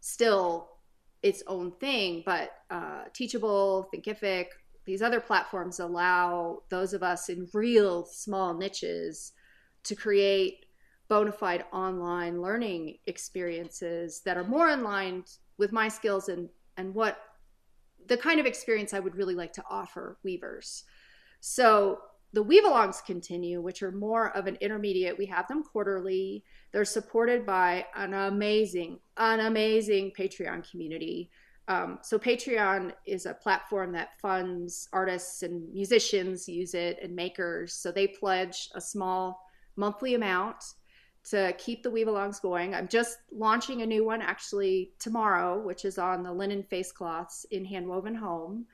still 0.00 0.70
its 1.22 1.42
own 1.46 1.72
thing, 1.72 2.22
but 2.24 2.50
uh, 2.70 3.04
Teachable, 3.12 3.90
Thinkific, 3.94 4.46
these 4.84 5.02
other 5.02 5.20
platforms 5.20 5.80
allow 5.80 6.62
those 6.68 6.92
of 6.92 7.02
us 7.02 7.28
in 7.28 7.48
real 7.52 8.04
small 8.04 8.54
niches 8.54 9.32
to 9.84 9.94
create 9.94 10.66
bona 11.08 11.32
fide 11.32 11.64
online 11.72 12.40
learning 12.40 12.96
experiences 13.06 14.22
that 14.24 14.36
are 14.36 14.44
more 14.44 14.70
in 14.70 14.82
line 14.82 15.24
with 15.58 15.72
my 15.72 15.88
skills 15.88 16.28
and 16.28 16.48
and 16.76 16.94
what 16.94 17.18
the 18.06 18.16
kind 18.16 18.40
of 18.40 18.46
experience 18.46 18.94
I 18.94 19.00
would 19.00 19.14
really 19.14 19.34
like 19.34 19.52
to 19.54 19.64
offer 19.70 20.18
weavers. 20.24 20.84
So 21.40 21.98
the 22.32 22.42
weave 22.42 22.64
alongs 22.64 23.04
continue, 23.04 23.60
which 23.60 23.82
are 23.82 23.92
more 23.92 24.34
of 24.36 24.46
an 24.46 24.56
intermediate. 24.60 25.18
We 25.18 25.26
have 25.26 25.46
them 25.48 25.62
quarterly. 25.62 26.44
They're 26.72 26.84
supported 26.84 27.44
by 27.44 27.86
an 27.94 28.14
amazing, 28.14 29.00
an 29.18 29.40
amazing 29.40 30.12
Patreon 30.18 30.68
community. 30.68 31.30
Um, 31.68 31.98
so 32.02 32.18
Patreon 32.18 32.92
is 33.06 33.26
a 33.26 33.34
platform 33.34 33.92
that 33.92 34.20
funds 34.20 34.88
artists 34.92 35.42
and 35.42 35.72
musicians 35.72 36.48
use 36.48 36.74
it 36.74 36.98
and 37.02 37.14
makers. 37.14 37.74
So 37.74 37.92
they 37.92 38.08
pledge 38.08 38.68
a 38.74 38.80
small 38.80 39.40
monthly 39.76 40.14
amount 40.14 40.56
to 41.30 41.54
keep 41.56 41.84
the 41.84 41.90
weave 41.90 42.08
alongs 42.08 42.42
going. 42.42 42.74
I'm 42.74 42.88
just 42.88 43.18
launching 43.30 43.82
a 43.82 43.86
new 43.86 44.04
one 44.04 44.20
actually 44.20 44.92
tomorrow, 44.98 45.62
which 45.62 45.84
is 45.84 45.98
on 45.98 46.24
the 46.24 46.32
linen 46.32 46.64
face 46.64 46.90
cloths 46.90 47.46
in 47.52 47.64
hand 47.64 47.86
woven 47.86 48.14
home. 48.14 48.66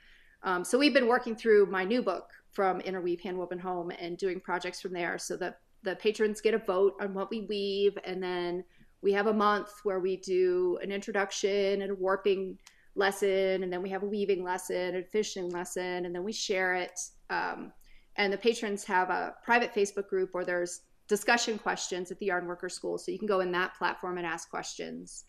Um, 0.43 0.65
so 0.65 0.79
we've 0.79 0.95
been 0.95 1.09
working 1.09 1.37
through 1.37 1.67
my 1.67 1.85
new 1.85 2.01
book, 2.01 2.31
from 2.59 2.81
Interweave 2.81 3.21
Handwoven 3.21 3.61
Home 3.61 3.93
and 4.01 4.17
doing 4.19 4.41
projects 4.41 4.81
from 4.81 4.93
there 4.93 5.19
so 5.19 5.37
that 5.37 5.61
the 5.83 5.97
patrons 5.97 6.41
get 6.41 6.55
a 6.55 6.59
vote 6.59 6.95
on 7.01 7.15
what 7.15 7.31
we 7.31 7.43
weave 7.43 7.97
and 8.05 8.23
then 8.23 8.65
we 9.01 9.13
have 9.13 9.29
a 9.29 9.33
month 9.33 9.71
where 9.85 10.01
we 10.01 10.17
do 10.17 10.77
an 10.83 10.91
introduction 10.91 11.83
and 11.83 11.93
a 11.93 11.95
warping 11.95 12.59
lesson 12.95 13.63
and 13.63 13.73
then 13.73 13.83
we 13.83 13.91
have 13.91 14.03
a 14.03 14.07
weaving 14.07 14.43
lesson 14.43 14.95
and 14.95 15.07
fishing 15.09 15.51
lesson 15.51 16.05
and 16.05 16.15
then 16.15 16.25
we 16.25 16.33
share 16.33 16.75
it 16.75 16.99
um, 17.31 17.73
and 18.17 18.33
the 18.33 18.39
patrons 18.39 18.85
have 18.85 19.11
a 19.11 19.35
private 19.45 19.73
facebook 19.75 20.09
group 20.09 20.31
where 20.33 20.45
there's 20.45 20.81
discussion 21.09 21.59
questions 21.59 22.11
at 22.13 22.19
the 22.19 22.27
yarn 22.27 22.47
worker 22.47 22.69
school 22.69 22.99
so 22.99 23.11
you 23.11 23.19
can 23.19 23.27
go 23.27 23.41
in 23.41 23.51
that 23.53 23.75
platform 23.77 24.19
and 24.19 24.27
ask 24.27 24.49
questions. 24.51 25.25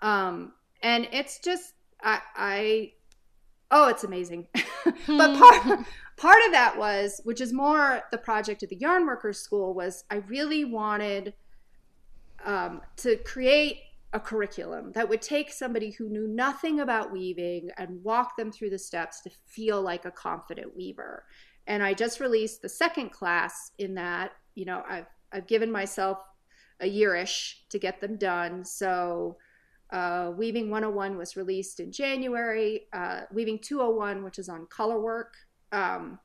Um, 0.00 0.54
and 0.82 1.06
it's 1.12 1.38
just 1.38 1.74
I, 2.02 2.20
I 2.34 2.92
oh 3.70 3.88
it's 3.88 4.04
amazing. 4.04 4.48
But 5.06 5.38
part 5.38 5.86
part 6.16 6.44
of 6.46 6.52
that 6.52 6.76
was 6.76 7.20
which 7.24 7.40
is 7.40 7.52
more 7.52 8.02
the 8.10 8.18
project 8.18 8.62
of 8.62 8.68
the 8.68 8.76
yarn 8.76 9.06
workers 9.06 9.38
school 9.38 9.74
was 9.74 10.04
i 10.10 10.16
really 10.16 10.64
wanted 10.64 11.32
um, 12.44 12.82
to 12.98 13.16
create 13.16 13.78
a 14.14 14.20
curriculum 14.20 14.92
that 14.92 15.08
would 15.08 15.20
take 15.20 15.52
somebody 15.52 15.90
who 15.90 16.08
knew 16.08 16.26
nothing 16.26 16.80
about 16.80 17.12
weaving 17.12 17.68
and 17.76 18.02
walk 18.02 18.36
them 18.36 18.50
through 18.50 18.70
the 18.70 18.78
steps 18.78 19.20
to 19.20 19.30
feel 19.46 19.82
like 19.82 20.04
a 20.04 20.10
confident 20.10 20.74
weaver 20.76 21.24
and 21.66 21.82
i 21.82 21.92
just 21.92 22.20
released 22.20 22.62
the 22.62 22.68
second 22.68 23.10
class 23.10 23.72
in 23.78 23.94
that 23.94 24.32
you 24.54 24.64
know 24.64 24.82
i've, 24.88 25.06
I've 25.32 25.48
given 25.48 25.70
myself 25.70 26.18
a 26.80 26.86
yearish 26.88 27.54
to 27.70 27.78
get 27.78 28.00
them 28.00 28.16
done 28.16 28.64
so 28.64 29.36
uh, 29.90 30.32
Weaving 30.36 30.70
101 30.70 31.16
was 31.16 31.36
released 31.36 31.78
in 31.78 31.92
January. 31.92 32.88
Uh, 32.92 33.20
Weaving 33.32 33.60
201, 33.60 34.24
which 34.24 34.40
is 34.40 34.48
on 34.48 34.66
color 34.66 34.98
work, 34.98 35.34
um, 35.70 36.18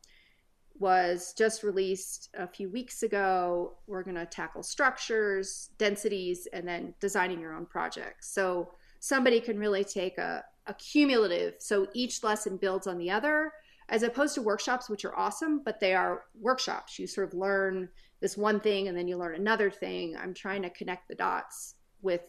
was 0.80 1.34
just 1.38 1.62
released 1.62 2.30
a 2.38 2.48
few 2.48 2.70
weeks 2.70 3.04
ago. 3.04 3.76
We're 3.86 4.04
going 4.04 4.16
to 4.16 4.26
tackle 4.26 4.64
structures, 4.64 5.70
densities, 5.78 6.48
and 6.54 6.68
then 6.68 6.94
designing 7.00 7.40
your 7.40 7.54
own 7.54 7.66
projects. 7.66 8.34
So 8.34 8.72
somebody 9.00 9.42
can 9.42 9.60
really 9.60 9.84
take 9.84 10.18
a, 10.18 10.44
a 10.68 10.74
cumulative, 10.74 11.56
so 11.60 11.88
each 11.94 12.24
lesson 12.24 12.58
builds 12.58 12.88
on 12.88 12.98
the 12.98 13.12
other, 13.12 13.52
as 13.90 14.04
opposed 14.04 14.36
to 14.36 14.42
workshops, 14.42 14.90
which 14.90 15.04
are 15.04 15.18
awesome, 15.18 15.62
but 15.66 15.80
they 15.80 15.94
are 15.96 16.24
workshops. 16.40 16.98
You 17.00 17.08
sort 17.08 17.28
of 17.28 17.34
learn 17.34 17.90
this 18.22 18.38
one 18.38 18.60
thing 18.60 18.88
and 18.88 18.98
then 18.98 19.08
you 19.08 19.18
learn 19.18 19.36
another 19.36 19.72
thing. 19.72 20.16
I'm 20.16 20.34
trying 20.34 20.62
to 20.62 20.70
connect 20.70 21.08
the 21.08 21.16
dots 21.16 21.76
with 22.02 22.22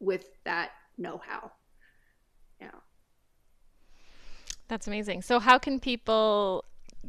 with 0.00 0.26
that 0.44 0.70
know-how. 0.98 1.52
Yeah. 2.60 2.70
That's 4.66 4.88
amazing. 4.88 5.22
So 5.22 5.38
how 5.38 5.58
can 5.58 5.78
people 5.78 6.64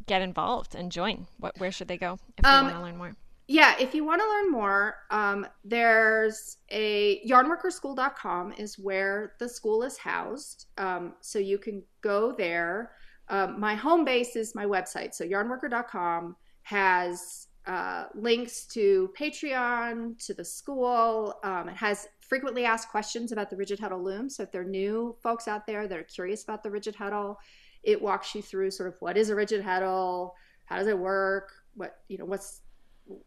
get 0.06 0.22
involved 0.22 0.74
and 0.74 0.90
join? 0.90 1.26
What 1.38 1.58
where 1.58 1.72
should 1.72 1.88
they 1.88 1.98
go 1.98 2.18
if 2.36 2.42
they 2.42 2.48
um, 2.48 2.64
want 2.64 2.76
to 2.76 2.82
learn 2.82 2.96
more? 2.96 3.16
Yeah, 3.46 3.74
if 3.78 3.94
you 3.94 4.04
want 4.04 4.22
to 4.22 4.28
learn 4.28 4.50
more, 4.50 4.96
um, 5.10 5.46
there's 5.64 6.56
a 6.70 7.20
yarnworkerschool.com 7.28 8.54
is 8.56 8.78
where 8.78 9.34
the 9.38 9.48
school 9.48 9.82
is 9.82 9.98
housed. 9.98 10.66
Um, 10.78 11.14
so 11.20 11.38
you 11.38 11.58
can 11.58 11.82
go 12.00 12.32
there. 12.32 12.92
Um, 13.28 13.60
my 13.60 13.74
home 13.74 14.04
base 14.04 14.34
is 14.34 14.54
my 14.54 14.64
website. 14.64 15.14
So 15.14 15.26
yarnworker.com 15.26 16.36
has 16.62 17.48
uh, 17.66 18.04
links 18.14 18.64
to 18.66 19.10
Patreon, 19.18 20.24
to 20.26 20.32
the 20.34 20.44
school. 20.44 21.34
Um, 21.44 21.68
it 21.68 21.76
has 21.76 22.06
frequently 22.20 22.64
asked 22.64 22.88
questions 22.88 23.32
about 23.32 23.50
the 23.50 23.56
rigid 23.56 23.78
heddle 23.78 24.02
loom. 24.02 24.30
So 24.30 24.42
if 24.42 24.52
there 24.52 24.62
are 24.62 24.66
new 24.66 25.16
folks 25.22 25.48
out 25.48 25.66
there 25.66 25.86
that 25.86 25.98
are 25.98 26.04
curious 26.04 26.44
about 26.44 26.62
the 26.62 26.70
rigid 26.70 26.96
heddle, 26.96 27.36
it 27.84 28.00
walks 28.00 28.34
you 28.34 28.42
through 28.42 28.70
sort 28.70 28.88
of 28.88 29.00
what 29.00 29.16
is 29.16 29.30
a 29.30 29.34
rigid 29.34 29.64
heddle, 29.64 30.32
how 30.64 30.76
does 30.76 30.86
it 30.86 30.98
work, 30.98 31.52
what 31.74 31.98
you 32.08 32.18
know, 32.18 32.24
what's 32.24 32.60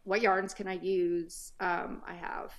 what 0.04 0.20
yarns 0.20 0.54
can 0.54 0.66
I 0.66 0.74
use. 0.74 1.52
Um, 1.60 2.02
I 2.06 2.14
have 2.14 2.52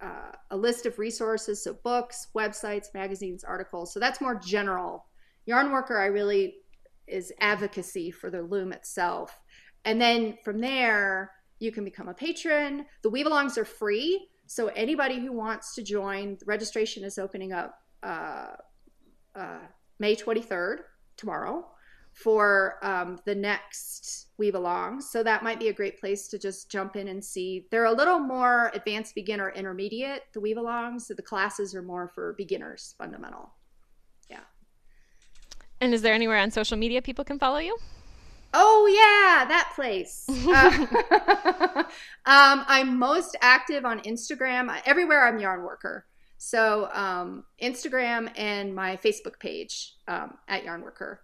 uh, 0.00 0.32
a 0.50 0.56
list 0.56 0.86
of 0.86 0.98
resources, 0.98 1.62
so 1.62 1.74
books, 1.84 2.28
websites, 2.34 2.86
magazines, 2.94 3.44
articles. 3.44 3.92
So 3.92 4.00
that's 4.00 4.20
more 4.20 4.34
general 4.34 5.06
yarn 5.46 5.70
worker 5.70 5.98
I 5.98 6.06
really 6.06 6.56
is 7.06 7.32
advocacy 7.40 8.10
for 8.10 8.30
the 8.30 8.42
loom 8.42 8.72
itself. 8.72 9.38
And 9.84 10.00
then 10.00 10.38
from 10.42 10.60
there, 10.60 11.32
you 11.58 11.70
can 11.70 11.84
become 11.84 12.08
a 12.08 12.14
patron. 12.14 12.86
The 13.02 13.10
weave 13.10 13.26
alongs 13.26 13.58
are 13.58 13.64
free. 13.64 14.28
So 14.46 14.68
anybody 14.68 15.20
who 15.20 15.32
wants 15.32 15.74
to 15.74 15.82
join, 15.82 16.38
registration 16.46 17.04
is 17.04 17.18
opening 17.18 17.52
up 17.52 17.78
uh, 18.02 18.52
uh, 19.34 19.58
May 19.98 20.16
23rd, 20.16 20.78
tomorrow, 21.16 21.66
for 22.12 22.78
um, 22.82 23.18
the 23.24 23.34
next 23.34 24.28
weave 24.38 24.54
along. 24.54 25.00
So 25.00 25.22
that 25.22 25.42
might 25.42 25.58
be 25.58 25.68
a 25.68 25.72
great 25.72 25.98
place 25.98 26.28
to 26.28 26.38
just 26.38 26.70
jump 26.70 26.96
in 26.96 27.08
and 27.08 27.24
see. 27.24 27.66
They're 27.70 27.84
a 27.84 27.92
little 27.92 28.18
more 28.18 28.70
advanced 28.74 29.14
beginner 29.14 29.50
intermediate, 29.50 30.22
the 30.32 30.40
weave 30.40 30.56
alongs. 30.56 31.02
So 31.02 31.14
the 31.14 31.22
classes 31.22 31.74
are 31.74 31.82
more 31.82 32.08
for 32.08 32.34
beginners, 32.34 32.94
fundamental. 32.98 33.52
Yeah. 34.30 34.40
And 35.80 35.92
is 35.92 36.02
there 36.02 36.14
anywhere 36.14 36.38
on 36.38 36.50
social 36.50 36.76
media 36.76 37.02
people 37.02 37.24
can 37.24 37.38
follow 37.38 37.58
you? 37.58 37.76
Oh 38.56 38.86
yeah, 38.86 39.44
that 39.46 39.72
place. 39.74 40.24
uh, 40.46 41.82
um, 42.26 42.64
I'm 42.68 42.96
most 42.98 43.36
active 43.42 43.84
on 43.84 44.00
Instagram. 44.00 44.74
Everywhere 44.86 45.26
I'm 45.26 45.40
yarn 45.40 45.62
worker. 45.62 46.06
So 46.46 46.90
um, 46.92 47.44
Instagram 47.62 48.30
and 48.36 48.74
my 48.74 48.98
Facebook 48.98 49.38
page 49.40 49.94
um, 50.08 50.36
at 50.46 50.62
Yarnworker. 50.62 51.16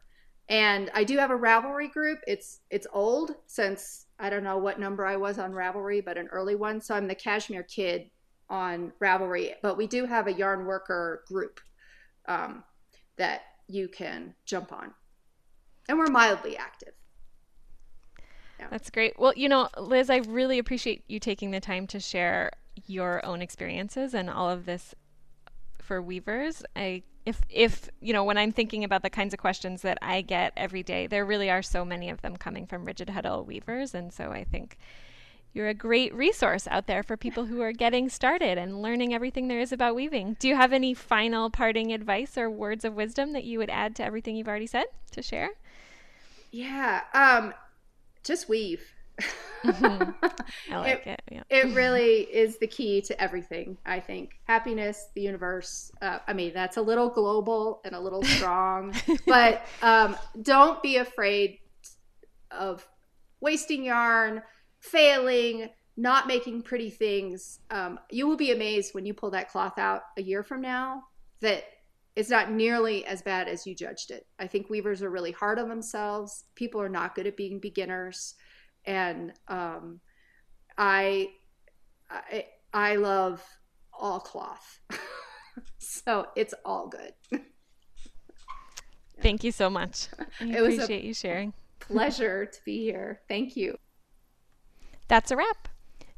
And 0.48 0.90
I 0.94 1.04
do 1.04 1.18
have 1.18 1.30
a 1.30 1.36
Ravelry 1.36 1.92
group. 1.92 2.20
It's 2.26 2.60
it's 2.70 2.86
old 2.90 3.32
since 3.46 4.06
I 4.18 4.30
don't 4.30 4.42
know 4.42 4.56
what 4.56 4.80
number 4.80 5.04
I 5.04 5.16
was 5.16 5.38
on 5.38 5.52
Ravelry, 5.52 6.02
but 6.02 6.16
an 6.16 6.28
early 6.28 6.54
one. 6.54 6.80
So 6.80 6.94
I'm 6.94 7.06
the 7.06 7.14
Cashmere 7.14 7.64
Kid 7.64 8.10
on 8.48 8.92
Ravelry. 8.98 9.52
But 9.60 9.76
we 9.76 9.86
do 9.86 10.06
have 10.06 10.26
a 10.26 10.32
yarn 10.32 10.64
worker 10.64 11.22
group 11.28 11.60
um, 12.26 12.64
that 13.18 13.42
you 13.68 13.88
can 13.88 14.34
jump 14.46 14.72
on, 14.72 14.90
and 15.90 15.98
we're 15.98 16.06
mildly 16.06 16.56
active. 16.56 16.94
Yeah. 18.58 18.68
That's 18.70 18.88
great. 18.88 19.18
Well, 19.18 19.34
you 19.36 19.50
know, 19.50 19.68
Liz, 19.78 20.08
I 20.08 20.16
really 20.16 20.58
appreciate 20.58 21.04
you 21.08 21.20
taking 21.20 21.50
the 21.50 21.60
time 21.60 21.86
to 21.88 22.00
share 22.00 22.52
your 22.86 23.24
own 23.26 23.42
experiences 23.42 24.14
and 24.14 24.30
all 24.30 24.48
of 24.48 24.64
this 24.64 24.94
for 25.90 26.00
weavers. 26.00 26.62
I 26.76 27.02
if 27.26 27.40
if 27.50 27.90
you 28.00 28.12
know 28.12 28.22
when 28.22 28.38
I'm 28.38 28.52
thinking 28.52 28.84
about 28.84 29.02
the 29.02 29.10
kinds 29.10 29.34
of 29.34 29.40
questions 29.40 29.82
that 29.82 29.98
I 30.00 30.20
get 30.20 30.52
every 30.56 30.84
day, 30.84 31.08
there 31.08 31.26
really 31.26 31.50
are 31.50 31.62
so 31.62 31.84
many 31.84 32.10
of 32.10 32.22
them 32.22 32.36
coming 32.36 32.64
from 32.64 32.84
rigid 32.84 33.08
heddle 33.08 33.44
weavers, 33.44 33.92
and 33.92 34.12
so 34.12 34.30
I 34.30 34.44
think 34.44 34.78
you're 35.52 35.66
a 35.66 35.74
great 35.74 36.14
resource 36.14 36.68
out 36.68 36.86
there 36.86 37.02
for 37.02 37.16
people 37.16 37.46
who 37.46 37.60
are 37.60 37.72
getting 37.72 38.08
started 38.08 38.56
and 38.56 38.80
learning 38.82 39.12
everything 39.12 39.48
there 39.48 39.58
is 39.58 39.72
about 39.72 39.96
weaving. 39.96 40.36
Do 40.38 40.46
you 40.46 40.54
have 40.54 40.72
any 40.72 40.94
final 40.94 41.50
parting 41.50 41.92
advice 41.92 42.38
or 42.38 42.48
words 42.48 42.84
of 42.84 42.94
wisdom 42.94 43.32
that 43.32 43.42
you 43.42 43.58
would 43.58 43.68
add 43.68 43.96
to 43.96 44.04
everything 44.04 44.36
you've 44.36 44.46
already 44.46 44.68
said 44.68 44.86
to 45.10 45.22
share? 45.22 45.50
Yeah, 46.52 47.00
um, 47.12 47.52
just 48.22 48.48
weave. 48.48 48.92
Mm-hmm. 49.64 50.10
I 50.72 50.76
like 50.76 51.06
it. 51.06 51.22
It, 51.26 51.32
yeah. 51.32 51.42
it 51.50 51.74
really 51.74 52.20
is 52.22 52.58
the 52.58 52.66
key 52.66 53.00
to 53.02 53.20
everything. 53.20 53.78
I 53.84 54.00
think 54.00 54.32
happiness, 54.44 55.08
the 55.14 55.22
universe. 55.22 55.90
Uh, 56.00 56.18
I 56.26 56.32
mean, 56.32 56.52
that's 56.54 56.76
a 56.76 56.82
little 56.82 57.08
global 57.08 57.80
and 57.84 57.94
a 57.94 58.00
little 58.00 58.22
strong, 58.22 58.94
but 59.26 59.66
um, 59.82 60.16
don't 60.42 60.82
be 60.82 60.96
afraid 60.96 61.58
of 62.50 62.86
wasting 63.40 63.84
yarn, 63.84 64.42
failing, 64.80 65.68
not 65.96 66.26
making 66.26 66.62
pretty 66.62 66.90
things. 66.90 67.60
Um, 67.70 67.98
you 68.10 68.26
will 68.26 68.36
be 68.36 68.52
amazed 68.52 68.94
when 68.94 69.06
you 69.06 69.14
pull 69.14 69.30
that 69.30 69.50
cloth 69.50 69.78
out 69.78 70.02
a 70.16 70.22
year 70.22 70.42
from 70.42 70.60
now 70.60 71.04
that 71.40 71.64
it's 72.16 72.30
not 72.30 72.50
nearly 72.50 73.04
as 73.06 73.22
bad 73.22 73.48
as 73.48 73.66
you 73.66 73.74
judged 73.74 74.10
it. 74.10 74.26
I 74.38 74.46
think 74.46 74.68
weavers 74.68 75.02
are 75.02 75.10
really 75.10 75.32
hard 75.32 75.58
on 75.58 75.68
themselves. 75.68 76.44
People 76.54 76.80
are 76.80 76.88
not 76.88 77.14
good 77.14 77.26
at 77.26 77.36
being 77.36 77.60
beginners 77.60 78.34
and 78.84 79.32
um, 79.48 80.00
I, 80.76 81.30
I 82.10 82.46
I 82.72 82.96
love 82.96 83.42
all 83.92 84.20
cloth, 84.20 84.80
so 85.78 86.26
it's 86.36 86.54
all 86.64 86.88
good. 86.88 87.42
Thank 89.20 89.44
you 89.44 89.52
so 89.52 89.68
much. 89.68 90.08
I 90.40 90.46
it 90.46 90.56
appreciate 90.56 91.04
you 91.04 91.14
sharing. 91.14 91.52
Pleasure 91.78 92.46
to 92.46 92.58
be 92.64 92.82
here. 92.82 93.20
Thank 93.28 93.56
you. 93.56 93.76
That's 95.08 95.30
a 95.30 95.36
wrap. 95.36 95.68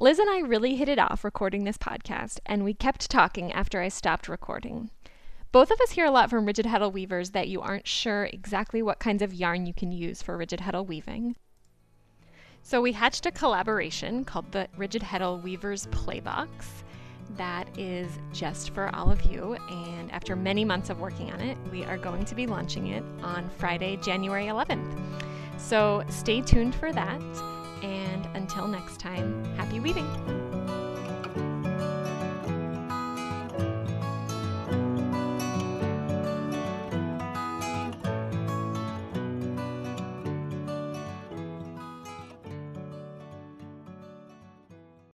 Liz 0.00 0.20
and 0.20 0.30
I 0.30 0.38
really 0.38 0.76
hit 0.76 0.88
it 0.88 1.00
off 1.00 1.24
recording 1.24 1.64
this 1.64 1.76
podcast, 1.76 2.38
and 2.46 2.62
we 2.62 2.72
kept 2.72 3.10
talking 3.10 3.52
after 3.52 3.80
I 3.80 3.88
stopped 3.88 4.28
recording. 4.28 4.90
Both 5.50 5.72
of 5.72 5.80
us 5.80 5.90
hear 5.90 6.04
a 6.06 6.10
lot 6.12 6.30
from 6.30 6.46
rigid 6.46 6.66
heddle 6.66 6.92
weavers 6.92 7.30
that 7.30 7.48
you 7.48 7.60
aren't 7.60 7.88
sure 7.88 8.26
exactly 8.26 8.80
what 8.80 9.00
kinds 9.00 9.22
of 9.22 9.34
yarn 9.34 9.66
you 9.66 9.74
can 9.74 9.90
use 9.90 10.22
for 10.22 10.36
rigid 10.36 10.60
heddle 10.60 10.86
weaving. 10.86 11.34
So 12.62 12.80
we 12.80 12.92
hatched 12.92 13.26
a 13.26 13.32
collaboration 13.32 14.24
called 14.24 14.52
the 14.52 14.68
Rigid 14.76 15.02
Heddle 15.02 15.42
Weavers 15.42 15.88
Playbox 15.88 16.46
that 17.36 17.66
is 17.76 18.08
just 18.32 18.70
for 18.70 18.94
all 18.94 19.10
of 19.10 19.22
you. 19.22 19.54
And 19.68 20.12
after 20.12 20.36
many 20.36 20.64
months 20.64 20.90
of 20.90 21.00
working 21.00 21.32
on 21.32 21.40
it, 21.40 21.58
we 21.72 21.84
are 21.84 21.98
going 21.98 22.24
to 22.26 22.36
be 22.36 22.46
launching 22.46 22.88
it 22.88 23.02
on 23.22 23.50
Friday, 23.58 23.96
January 23.96 24.46
11th. 24.46 25.00
So 25.56 26.04
stay 26.08 26.40
tuned 26.40 26.76
for 26.76 26.92
that. 26.92 27.20
And 27.82 28.26
until 28.34 28.66
next 28.66 28.98
time, 29.00 29.44
happy 29.56 29.80
weaving! 29.80 30.06